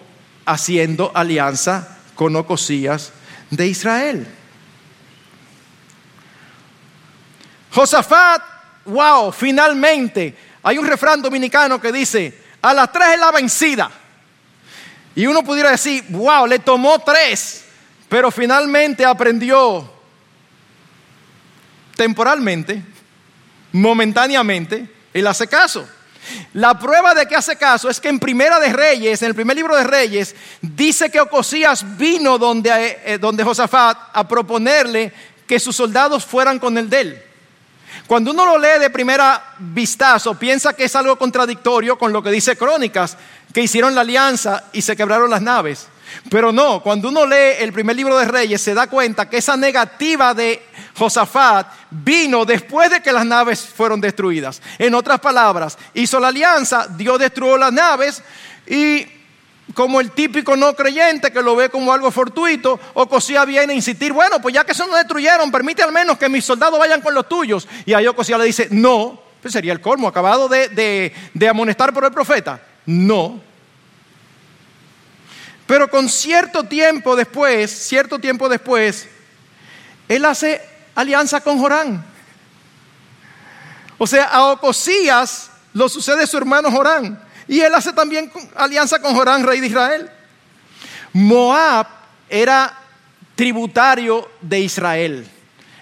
[0.46, 3.14] haciendo alianza con Ocosías
[3.50, 4.28] de Israel.
[7.72, 8.42] Josafat,
[8.86, 13.92] wow, finalmente, hay un refrán dominicano que dice, a las tres es la vencida.
[15.16, 17.66] Y uno pudiera decir, wow, le tomó tres,
[18.10, 19.92] pero finalmente aprendió
[21.96, 22.82] temporalmente,
[23.74, 25.88] momentáneamente, él hace caso.
[26.54, 29.58] La prueba de que hace caso es que en Primera de Reyes, en el primer
[29.58, 35.12] libro de Reyes, dice que Ocosías vino donde, eh, donde Josafat a proponerle
[35.46, 37.24] que sus soldados fueran con el de él.
[38.08, 42.32] Cuando uno lo lee de primera vistazo, piensa que es algo contradictorio con lo que
[42.32, 43.18] dice Crónicas,
[43.54, 45.88] que hicieron la alianza y se quebraron las naves.
[46.30, 49.58] Pero no, cuando uno lee el primer libro de Reyes se da cuenta que esa
[49.58, 50.64] negativa de
[50.96, 54.62] Josafat vino después de que las naves fueron destruidas.
[54.78, 58.22] En otras palabras, hizo la alianza, Dios destruyó las naves
[58.68, 59.08] y
[59.74, 64.14] como el típico no creyente que lo ve como algo fortuito, Ocosía viene a insistir,
[64.14, 67.14] bueno, pues ya que eso no destruyeron, permite al menos que mis soldados vayan con
[67.14, 67.68] los tuyos.
[67.86, 72.04] Y ahí Ocosía le dice, no, pues sería el colmo, acabado de, de amonestar por
[72.06, 72.62] el profeta.
[72.86, 73.42] No,
[75.66, 79.08] pero con cierto tiempo después, cierto tiempo después,
[80.10, 80.62] él hace
[80.94, 82.06] alianza con Jorán.
[83.98, 87.23] O sea, a Ocosías lo sucede su hermano Jorán.
[87.48, 90.10] Y él hace también alianza con Jorán, rey de Israel.
[91.14, 91.88] Moab
[92.30, 92.78] era
[93.36, 95.28] tributario de Israel.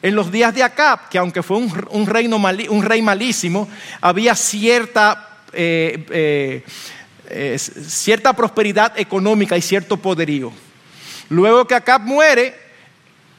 [0.02, 3.70] En los días de Acab, que aunque fue un, reino un rey malísimo,
[4.02, 6.64] había cierta eh,
[7.34, 10.52] eh, cierta prosperidad económica y cierto poderío.
[11.30, 12.54] Luego que Acab muere,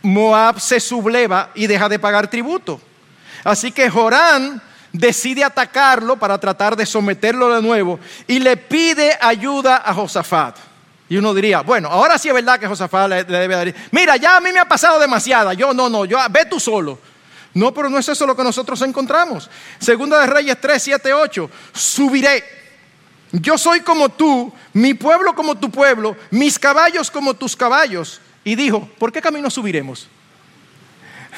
[0.01, 2.81] Moab se subleva y deja de pagar tributo.
[3.45, 4.63] Así que Jorán
[4.93, 10.57] decide atacarlo para tratar de someterlo de nuevo y le pide ayuda a Josafat.
[11.09, 13.75] Y uno diría, bueno, ahora sí es verdad que Josafat le, debe dar.
[13.91, 15.53] Mira, ya a mí me ha pasado demasiada.
[15.53, 16.99] Yo no, no, yo ve tú solo.
[17.55, 19.51] No, pero no es eso lo que nosotros encontramos.
[19.79, 21.51] Segunda de Reyes 3, 7, 8.
[21.73, 22.63] Subiré
[23.33, 28.21] yo soy como tú, mi pueblo como tu pueblo, mis caballos como tus caballos.
[28.45, 30.09] Y dijo, ¿por qué camino subiremos?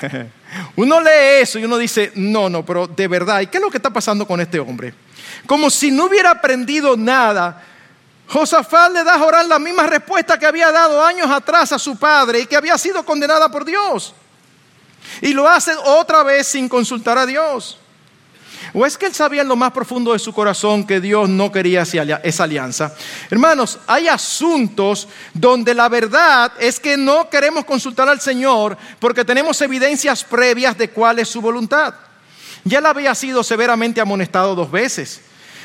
[0.76, 3.70] uno lee eso y uno dice, no, no, pero de verdad, ¿y qué es lo
[3.70, 4.94] que está pasando con este hombre?
[5.46, 7.62] Como si no hubiera aprendido nada.
[8.26, 11.96] Josafat le da a Jorán la misma respuesta que había dado años atrás a su
[11.96, 14.14] padre y que había sido condenada por Dios.
[15.20, 17.78] Y lo hace otra vez sin consultar a Dios.
[18.76, 21.52] ¿O es que él sabía en lo más profundo de su corazón que Dios no
[21.52, 22.92] quería esa alianza?
[23.30, 29.60] Hermanos, hay asuntos donde la verdad es que no queremos consultar al Señor porque tenemos
[29.60, 31.94] evidencias previas de cuál es su voluntad.
[32.64, 35.20] Ya él había sido severamente amonestado dos veces.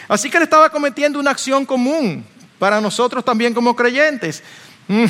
[0.07, 2.23] Así que él estaba cometiendo una acción común
[2.59, 4.43] para nosotros también como creyentes.
[4.87, 5.05] Mm,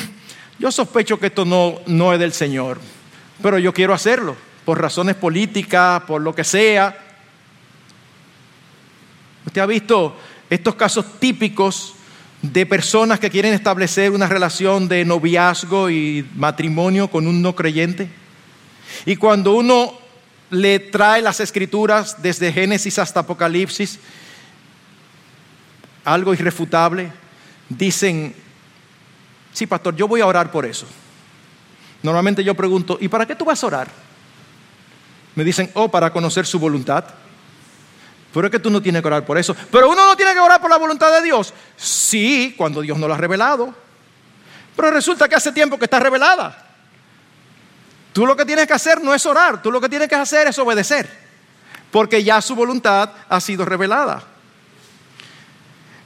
[0.58, 2.80] yo sospecho que esto no, no es del Señor,
[3.44, 7.09] pero yo quiero hacerlo, por razones políticas, por lo que sea.
[9.50, 10.16] Usted ha visto
[10.48, 11.96] estos casos típicos
[12.44, 18.12] de personas que quieren establecer una relación de noviazgo y matrimonio con un no creyente.
[19.08, 19.98] Y cuando uno
[20.52, 23.98] le trae las escrituras desde Génesis hasta Apocalipsis,
[26.06, 27.12] algo irrefutable,
[27.70, 28.36] dicen,
[29.52, 30.86] sí, pastor, yo voy a orar por eso.
[32.04, 33.88] Normalmente yo pregunto, ¿y para qué tú vas a orar?
[35.34, 37.06] Me dicen, oh, para conocer su voluntad.
[38.34, 39.56] Pero es que tú no tienes que orar por eso.
[39.72, 41.54] Pero uno no tiene que orar por la voluntad de Dios.
[41.76, 43.74] Sí, cuando Dios no lo ha revelado.
[44.76, 46.66] Pero resulta que hace tiempo que está revelada.
[48.14, 50.48] Tú lo que tienes que hacer no es orar, tú lo que tienes que hacer
[50.48, 51.10] es obedecer.
[51.92, 54.24] Porque ya su voluntad ha sido revelada.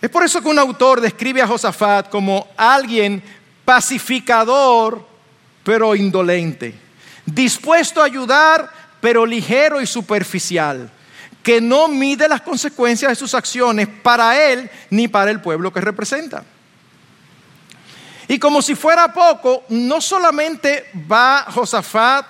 [0.02, 3.22] Es por eso que un autor describe a Josafat como alguien
[3.66, 5.06] pacificador,
[5.64, 6.76] pero indolente.
[7.26, 8.70] Dispuesto a ayudar,
[9.02, 10.90] pero ligero y superficial
[11.44, 15.82] que no mide las consecuencias de sus acciones para él ni para el pueblo que
[15.82, 16.44] representa.
[18.30, 22.26] Y como si fuera poco, no solamente va Josafat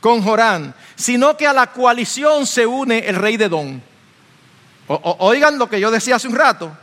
[0.00, 3.80] con Jorán, sino que a la coalición se une el rey de Don.
[4.88, 6.76] oigan lo que yo decía hace un rato.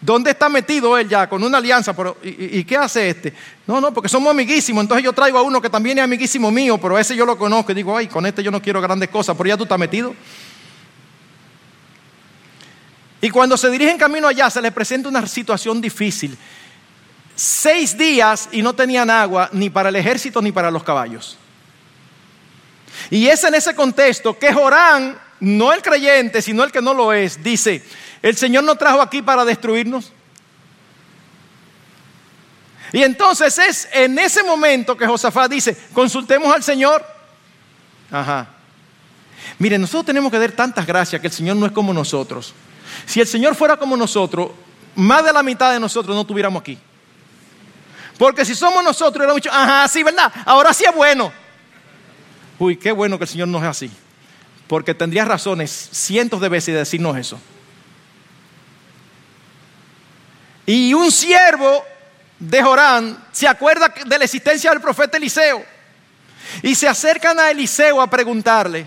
[0.00, 1.94] ¿Dónde está metido él ya con una alianza?
[2.22, 3.34] ¿y, ¿y, qué hace este?
[3.66, 4.80] No, no, porque somos amiguísimos.
[4.80, 7.72] Entonces yo traigo a uno que también es amiguísimo mío, pero ese yo lo conozco
[7.72, 10.14] y digo, ay, con este yo no quiero grandes cosas, pero ya tú estás metido.
[13.20, 16.36] Y cuando se dirigen camino allá se les presenta una situación difícil.
[17.34, 21.36] Seis días y no tenían agua ni para el ejército ni para los caballos.
[23.10, 27.12] Y es en ese contexto que Jorán, no el creyente, sino el que no lo
[27.12, 27.82] es, dice,
[28.22, 30.12] el Señor no trajo aquí para destruirnos.
[32.92, 37.04] Y entonces es en ese momento que Josafat dice, consultemos al Señor.
[38.10, 38.48] Ajá.
[39.58, 42.52] Miren, nosotros tenemos que dar tantas gracias que el Señor no es como nosotros.
[43.06, 44.50] Si el Señor fuera como nosotros,
[44.94, 46.78] más de la mitad de nosotros no estuviéramos aquí.
[48.18, 50.30] Porque si somos nosotros, hubiéramos dicho, ajá, sí, ¿verdad?
[50.44, 51.32] Ahora sí es bueno.
[52.58, 53.90] Uy, qué bueno que el Señor no es así.
[54.66, 57.40] Porque tendría razones cientos de veces de decirnos eso.
[60.66, 61.82] Y un siervo
[62.38, 65.64] de Jorán se acuerda de la existencia del profeta Eliseo.
[66.62, 68.86] Y se acercan a Eliseo a preguntarle.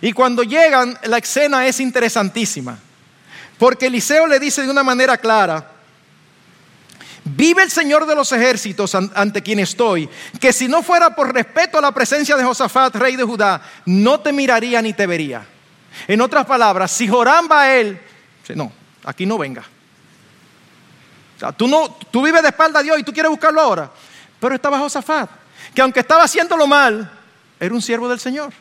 [0.00, 2.76] Y cuando llegan, la escena es interesantísima.
[3.62, 5.64] Porque Eliseo le dice de una manera clara,
[7.22, 10.10] vive el Señor de los ejércitos ante quien estoy,
[10.40, 14.18] que si no fuera por respeto a la presencia de Josafat, rey de Judá, no
[14.18, 15.46] te miraría ni te vería.
[16.08, 18.00] En otras palabras, si Joram va a él,
[18.56, 18.72] no,
[19.04, 19.62] aquí no venga.
[21.56, 23.92] tú, no, tú vives de espalda a Dios y tú quieres buscarlo ahora.
[24.40, 25.30] Pero estaba Josafat,
[25.72, 27.08] que aunque estaba haciéndolo mal,
[27.60, 28.52] era un siervo del Señor.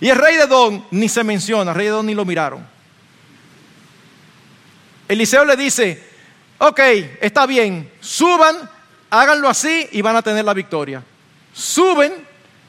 [0.00, 2.76] Y el rey de Don ni se menciona, el rey de Don ni lo miraron.
[5.08, 6.02] Eliseo le dice,
[6.58, 6.80] ok,
[7.20, 8.56] está bien, suban,
[9.10, 11.02] háganlo así y van a tener la victoria.
[11.52, 12.12] Suben,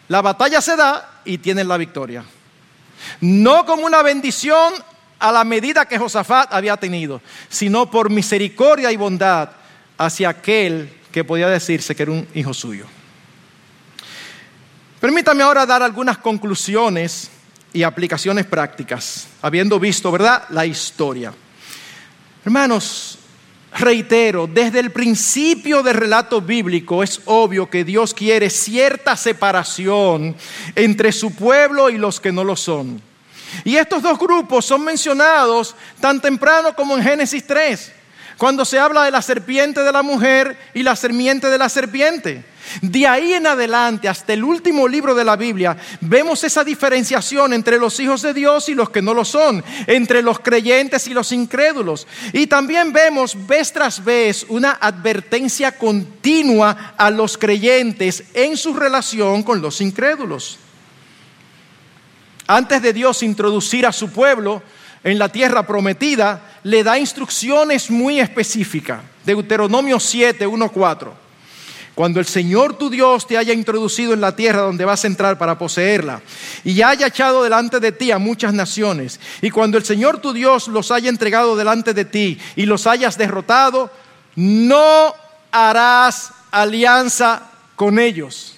[0.07, 2.23] la batalla se da y tienen la victoria.
[3.21, 4.73] No como una bendición
[5.19, 9.49] a la medida que Josafat había tenido, sino por misericordia y bondad
[9.97, 12.85] hacia aquel que podía decirse que era un hijo suyo.
[14.99, 17.29] Permítame ahora dar algunas conclusiones
[17.73, 21.33] y aplicaciones prácticas, habiendo visto, ¿verdad?, la historia.
[22.45, 23.19] Hermanos,
[23.77, 30.35] reitero, desde el principio del relato bíblico es obvio que Dios quiere cierta separación
[30.75, 33.01] entre su pueblo y los que no lo son.
[33.65, 37.91] Y estos dos grupos son mencionados tan temprano como en Génesis 3,
[38.37, 42.45] cuando se habla de la serpiente de la mujer y la serpiente de la serpiente.
[42.82, 47.78] De ahí en adelante, hasta el último libro de la Biblia, vemos esa diferenciación entre
[47.78, 51.32] los hijos de Dios y los que no lo son, entre los creyentes y los
[51.32, 52.07] incrédulos.
[52.34, 59.43] Y también vemos vez tras vez una advertencia continua a los creyentes en su relación
[59.43, 60.59] con los incrédulos.
[62.47, 64.63] Antes de Dios introducir a su pueblo
[65.03, 69.01] en la tierra prometida, le da instrucciones muy específicas.
[69.24, 71.28] Deuteronomio 7, 1, 4.
[71.99, 75.37] Cuando el Señor tu Dios te haya introducido en la tierra donde vas a entrar
[75.37, 76.21] para poseerla
[76.63, 80.69] y haya echado delante de ti a muchas naciones, y cuando el Señor tu Dios
[80.69, 83.91] los haya entregado delante de ti y los hayas derrotado,
[84.37, 85.13] no
[85.51, 88.55] harás alianza con ellos.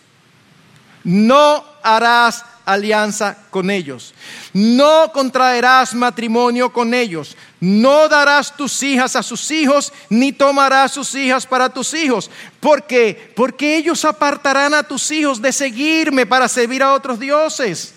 [1.03, 4.13] No harás alianza con ellos.
[4.53, 7.35] No contraerás matrimonio con ellos.
[7.62, 12.30] No darás tus hijas a sus hijos, ni tomarás sus hijas para tus hijos.
[12.59, 13.32] ¿Por qué?
[13.36, 17.93] Porque ellos apartarán a tus hijos de seguirme para servir a otros dioses.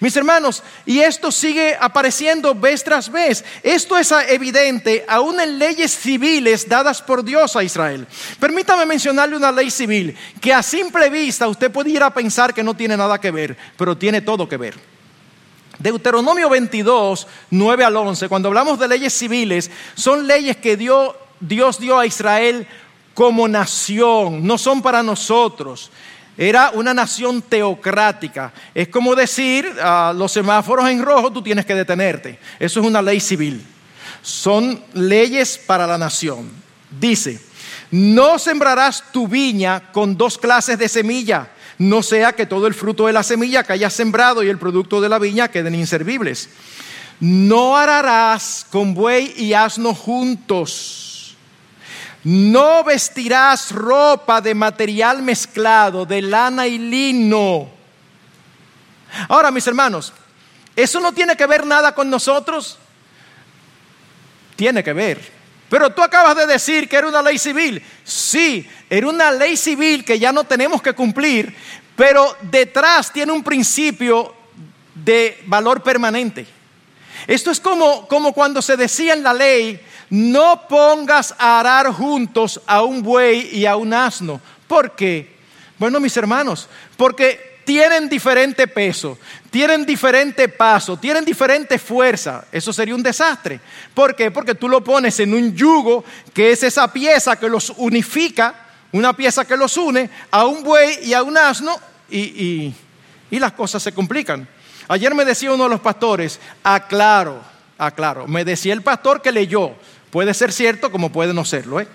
[0.00, 3.44] Mis hermanos, y esto sigue apareciendo vez tras vez.
[3.62, 8.08] Esto es evidente aún en leyes civiles dadas por Dios a Israel.
[8.40, 12.96] Permítame mencionarle una ley civil que a simple vista usted pudiera pensar que no tiene
[12.96, 14.95] nada que ver, pero tiene todo que ver.
[15.78, 21.78] Deuteronomio 22, 9 al 11, cuando hablamos de leyes civiles, son leyes que Dios, Dios
[21.78, 22.66] dio a Israel
[23.14, 25.90] como nación, no son para nosotros.
[26.38, 28.52] Era una nación teocrática.
[28.74, 32.38] Es como decir, a los semáforos en rojo tú tienes que detenerte.
[32.58, 33.64] Eso es una ley civil.
[34.20, 36.50] Son leyes para la nación.
[36.90, 37.40] Dice,
[37.90, 41.48] no sembrarás tu viña con dos clases de semilla,
[41.78, 45.00] no sea que todo el fruto de la semilla que hayas sembrado y el producto
[45.00, 46.48] de la viña queden inservibles.
[47.20, 51.06] No ararás con buey y asno juntos
[52.26, 57.70] no vestirás ropa de material mezclado, de lana y lino.
[59.28, 60.12] Ahora, mis hermanos,
[60.74, 62.78] ¿eso no tiene que ver nada con nosotros?
[64.56, 65.35] Tiene que ver.
[65.68, 67.82] Pero tú acabas de decir que era una ley civil.
[68.04, 71.54] Sí, era una ley civil que ya no tenemos que cumplir,
[71.96, 74.34] pero detrás tiene un principio
[74.94, 76.46] de valor permanente.
[77.26, 82.60] Esto es como, como cuando se decía en la ley, no pongas a arar juntos
[82.66, 84.40] a un buey y a un asno.
[84.68, 85.34] ¿Por qué?
[85.78, 89.18] Bueno, mis hermanos, porque tienen diferente peso,
[89.50, 92.44] tienen diferente paso, tienen diferente fuerza.
[92.50, 93.60] Eso sería un desastre.
[93.94, 94.30] ¿Por qué?
[94.30, 98.54] Porque tú lo pones en un yugo que es esa pieza que los unifica,
[98.92, 101.76] una pieza que los une a un buey y a un asno
[102.10, 102.72] y,
[103.30, 104.48] y las cosas se complican.
[104.88, 107.40] Ayer me decía uno de los pastores, aclaro,
[107.76, 109.74] aclaro, me decía el pastor que leyó
[110.10, 111.86] Puede ser cierto como puede no serlo, ¿eh?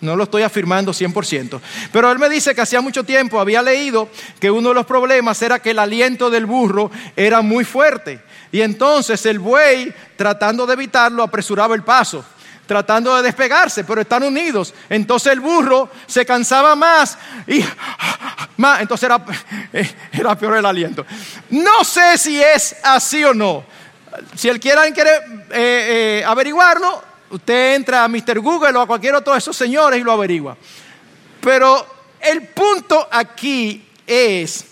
[0.00, 1.60] No lo estoy afirmando 100%.
[1.90, 5.40] Pero él me dice que hacía mucho tiempo había leído que uno de los problemas
[5.40, 8.20] era que el aliento del burro era muy fuerte.
[8.52, 12.24] Y entonces el buey, tratando de evitarlo, apresuraba el paso,
[12.66, 14.74] tratando de despegarse, pero están unidos.
[14.90, 17.16] Entonces el burro se cansaba más
[17.46, 17.64] y
[18.58, 18.82] más.
[18.82, 19.24] Entonces era,
[20.12, 21.06] era peor el aliento.
[21.50, 23.64] No sé si es así o no.
[24.34, 24.90] Si él quiere, eh,
[25.50, 27.02] eh, averiguarlo,
[27.36, 28.40] Usted entra a Mr.
[28.40, 30.56] Google o a cualquier otro de esos señores y lo averigua.
[31.42, 31.86] Pero
[32.18, 34.64] el punto aquí es,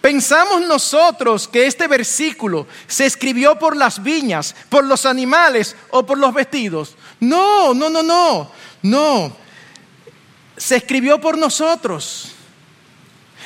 [0.00, 6.18] pensamos nosotros que este versículo se escribió por las viñas, por los animales o por
[6.18, 6.96] los vestidos.
[7.20, 8.50] No, no, no, no,
[8.82, 9.36] no.
[10.56, 12.31] Se escribió por nosotros.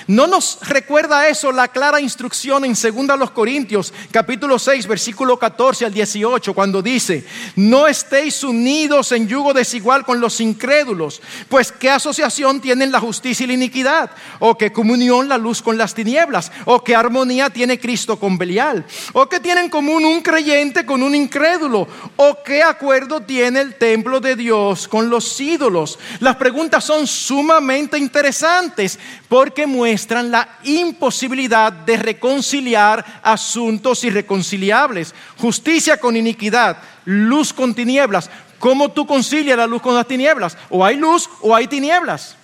[0.09, 5.93] ¿No nos recuerda eso la clara instrucción en 2 Corintios capítulo 6 versículo 14 al
[5.93, 7.27] 18 cuando dice,
[7.57, 13.43] no estéis unidos en yugo desigual con los incrédulos, pues qué asociación tienen la justicia
[13.43, 17.81] y la iniquidad, o qué comunión la luz con las tinieblas, o qué armonía tiene
[17.81, 22.63] Cristo con Belial, o qué tiene en común un creyente con un incrédulo, o qué
[22.63, 25.99] acuerdo tiene el templo de Dios con los ídolos.
[26.21, 29.96] Las preguntas son sumamente interesantes porque muestran
[30.31, 35.15] la imposibilidad de reconciliar asuntos irreconciliables.
[35.39, 38.31] Justicia con iniquidad, luz con tinieblas.
[38.59, 40.57] ¿Cómo tú concilias la luz con las tinieblas?
[40.71, 42.37] O hay luz o hay tinieblas.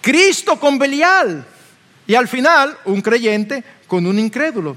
[0.00, 1.46] Cristo con Belial.
[2.06, 4.76] Y al final, un creyente con un incrédulo.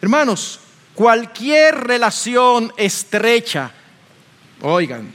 [0.00, 0.60] Hermanos,
[0.94, 3.70] cualquier relación estrecha,
[4.60, 5.12] oigan,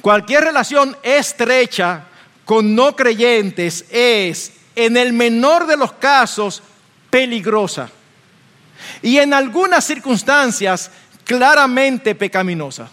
[0.00, 2.06] cualquier relación estrecha
[2.44, 6.62] con no creyentes es, en el menor de los casos,
[7.10, 7.90] peligrosa.
[9.02, 10.90] Y en algunas circunstancias,
[11.24, 12.88] claramente pecaminosa.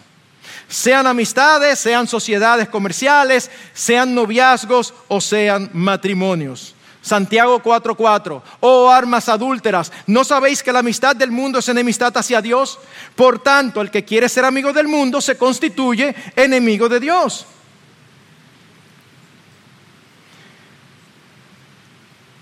[0.68, 6.74] Sean amistades, sean sociedades comerciales, sean noviazgos o sean matrimonios.
[7.02, 12.40] Santiago 4:4, oh armas adúlteras, ¿no sabéis que la amistad del mundo es enemistad hacia
[12.40, 12.78] Dios?
[13.16, 17.44] Por tanto, el que quiere ser amigo del mundo se constituye enemigo de Dios.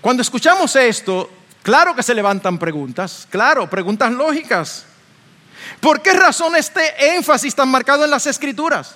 [0.01, 1.29] Cuando escuchamos esto,
[1.61, 4.85] claro que se levantan preguntas, claro, preguntas lógicas.
[5.79, 8.95] ¿Por qué razón este énfasis tan marcado en las escrituras?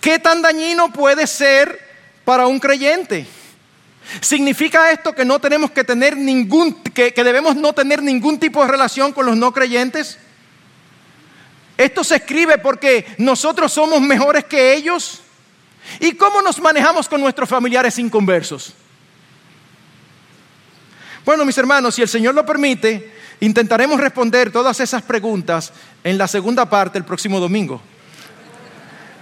[0.00, 1.80] ¿Qué tan dañino puede ser
[2.24, 3.26] para un creyente?
[4.20, 8.62] ¿Significa esto que no tenemos que tener ningún, que, que debemos no tener ningún tipo
[8.62, 10.18] de relación con los no creyentes?
[11.76, 15.22] Esto se escribe porque nosotros somos mejores que ellos.
[15.98, 18.74] ¿Y cómo nos manejamos con nuestros familiares inconversos?
[21.24, 26.26] Bueno, mis hermanos, si el Señor lo permite, intentaremos responder todas esas preguntas en la
[26.26, 27.80] segunda parte el próximo domingo.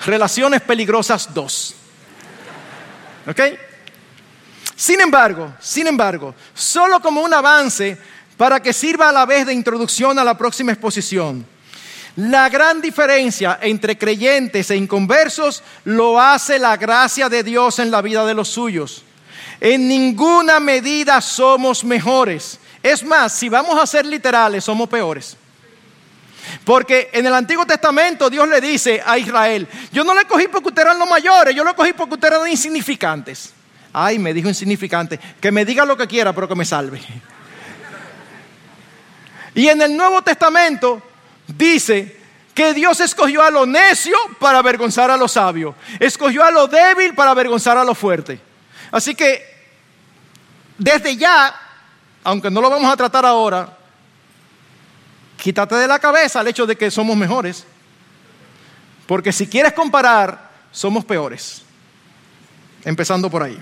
[0.06, 1.74] Relaciones peligrosas 2.
[3.28, 3.40] ¿Ok?
[4.76, 7.98] Sin embargo, sin embargo, solo como un avance
[8.36, 11.44] para que sirva a la vez de introducción a la próxima exposición.
[12.14, 18.02] La gran diferencia entre creyentes e inconversos lo hace la gracia de Dios en la
[18.02, 19.04] vida de los suyos.
[19.60, 22.58] En ninguna medida somos mejores.
[22.82, 25.36] Es más, si vamos a ser literales, somos peores.
[26.64, 30.68] Porque en el Antiguo Testamento Dios le dice a Israel, yo no le cogí porque
[30.68, 33.52] ustedes eran los mayores, yo lo cogí porque ustedes eran insignificantes.
[33.92, 37.00] Ay, me dijo insignificante, que me diga lo que quiera, pero que me salve.
[39.54, 41.02] Y en el Nuevo Testamento
[41.46, 42.16] dice
[42.54, 47.14] que Dios escogió a lo necio para avergonzar a lo sabio, escogió a lo débil
[47.14, 48.40] para avergonzar a lo fuerte.
[48.90, 49.47] Así que
[50.78, 51.54] desde ya,
[52.24, 53.76] aunque no lo vamos a tratar ahora,
[55.36, 57.66] quítate de la cabeza el hecho de que somos mejores.
[59.06, 61.62] Porque si quieres comparar, somos peores.
[62.84, 63.60] Empezando por ahí.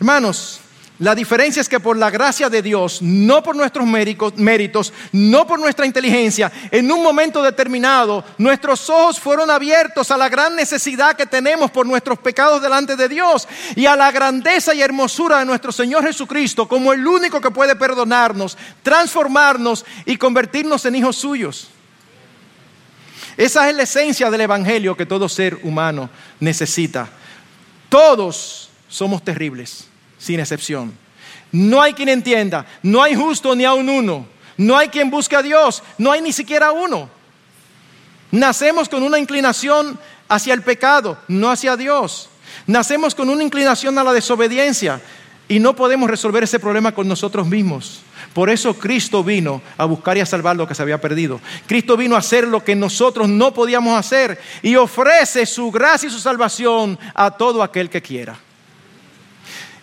[0.00, 0.60] Hermanos,
[1.00, 5.60] la diferencia es que por la gracia de Dios, no por nuestros méritos, no por
[5.60, 11.24] nuestra inteligencia, en un momento determinado nuestros ojos fueron abiertos a la gran necesidad que
[11.24, 13.46] tenemos por nuestros pecados delante de Dios
[13.76, 17.76] y a la grandeza y hermosura de nuestro Señor Jesucristo como el único que puede
[17.76, 21.68] perdonarnos, transformarnos y convertirnos en hijos suyos.
[23.36, 27.08] Esa es la esencia del Evangelio que todo ser humano necesita.
[27.88, 29.88] Todos somos terribles
[30.28, 30.92] sin excepción.
[31.52, 34.26] No hay quien entienda, no hay justo ni aun uno,
[34.58, 37.08] no hay quien busque a Dios, no hay ni siquiera uno.
[38.30, 39.98] Nacemos con una inclinación
[40.28, 42.28] hacia el pecado, no hacia Dios.
[42.66, 45.00] Nacemos con una inclinación a la desobediencia
[45.48, 48.00] y no podemos resolver ese problema con nosotros mismos.
[48.34, 51.40] Por eso Cristo vino a buscar y a salvar lo que se había perdido.
[51.66, 56.12] Cristo vino a hacer lo que nosotros no podíamos hacer y ofrece su gracia y
[56.12, 58.38] su salvación a todo aquel que quiera.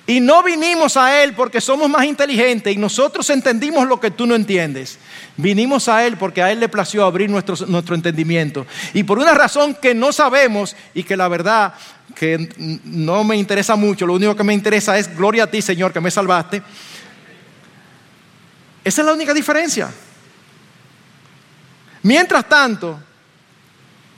[0.08, 4.28] Y no vinimos a Él porque somos más inteligentes y nosotros entendimos lo que tú
[4.28, 5.00] no entiendes.
[5.36, 8.68] Vinimos a Él porque a Él le plació abrir nuestro, nuestro entendimiento.
[8.94, 11.74] Y por una razón que no sabemos y que la verdad
[12.14, 12.50] que
[12.84, 16.00] no me interesa mucho, lo único que me interesa es gloria a ti, Señor, que
[16.00, 16.62] me salvaste.
[18.84, 19.90] Esa es la única diferencia.
[22.04, 23.00] Mientras tanto,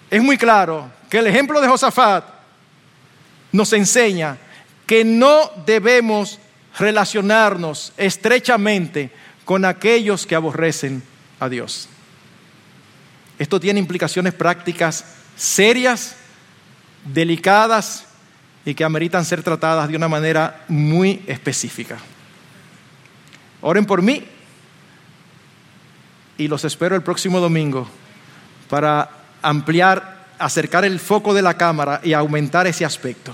[0.10, 2.26] es muy claro que el ejemplo de Josafat
[3.54, 4.38] nos enseña
[4.88, 6.40] que no debemos
[6.80, 9.12] relacionarnos estrechamente
[9.46, 11.04] con aquellos que aborrecen
[11.40, 11.90] a Dios.
[13.38, 16.16] Esto tiene implicaciones prácticas serias,
[17.04, 18.06] delicadas
[18.66, 21.98] y que ameritan ser tratadas de una manera muy específica.
[23.62, 24.24] Oren por mí
[26.38, 27.88] y los espero el próximo domingo
[28.70, 29.10] para
[29.42, 33.34] ampliar, acercar el foco de la cámara y aumentar ese aspecto.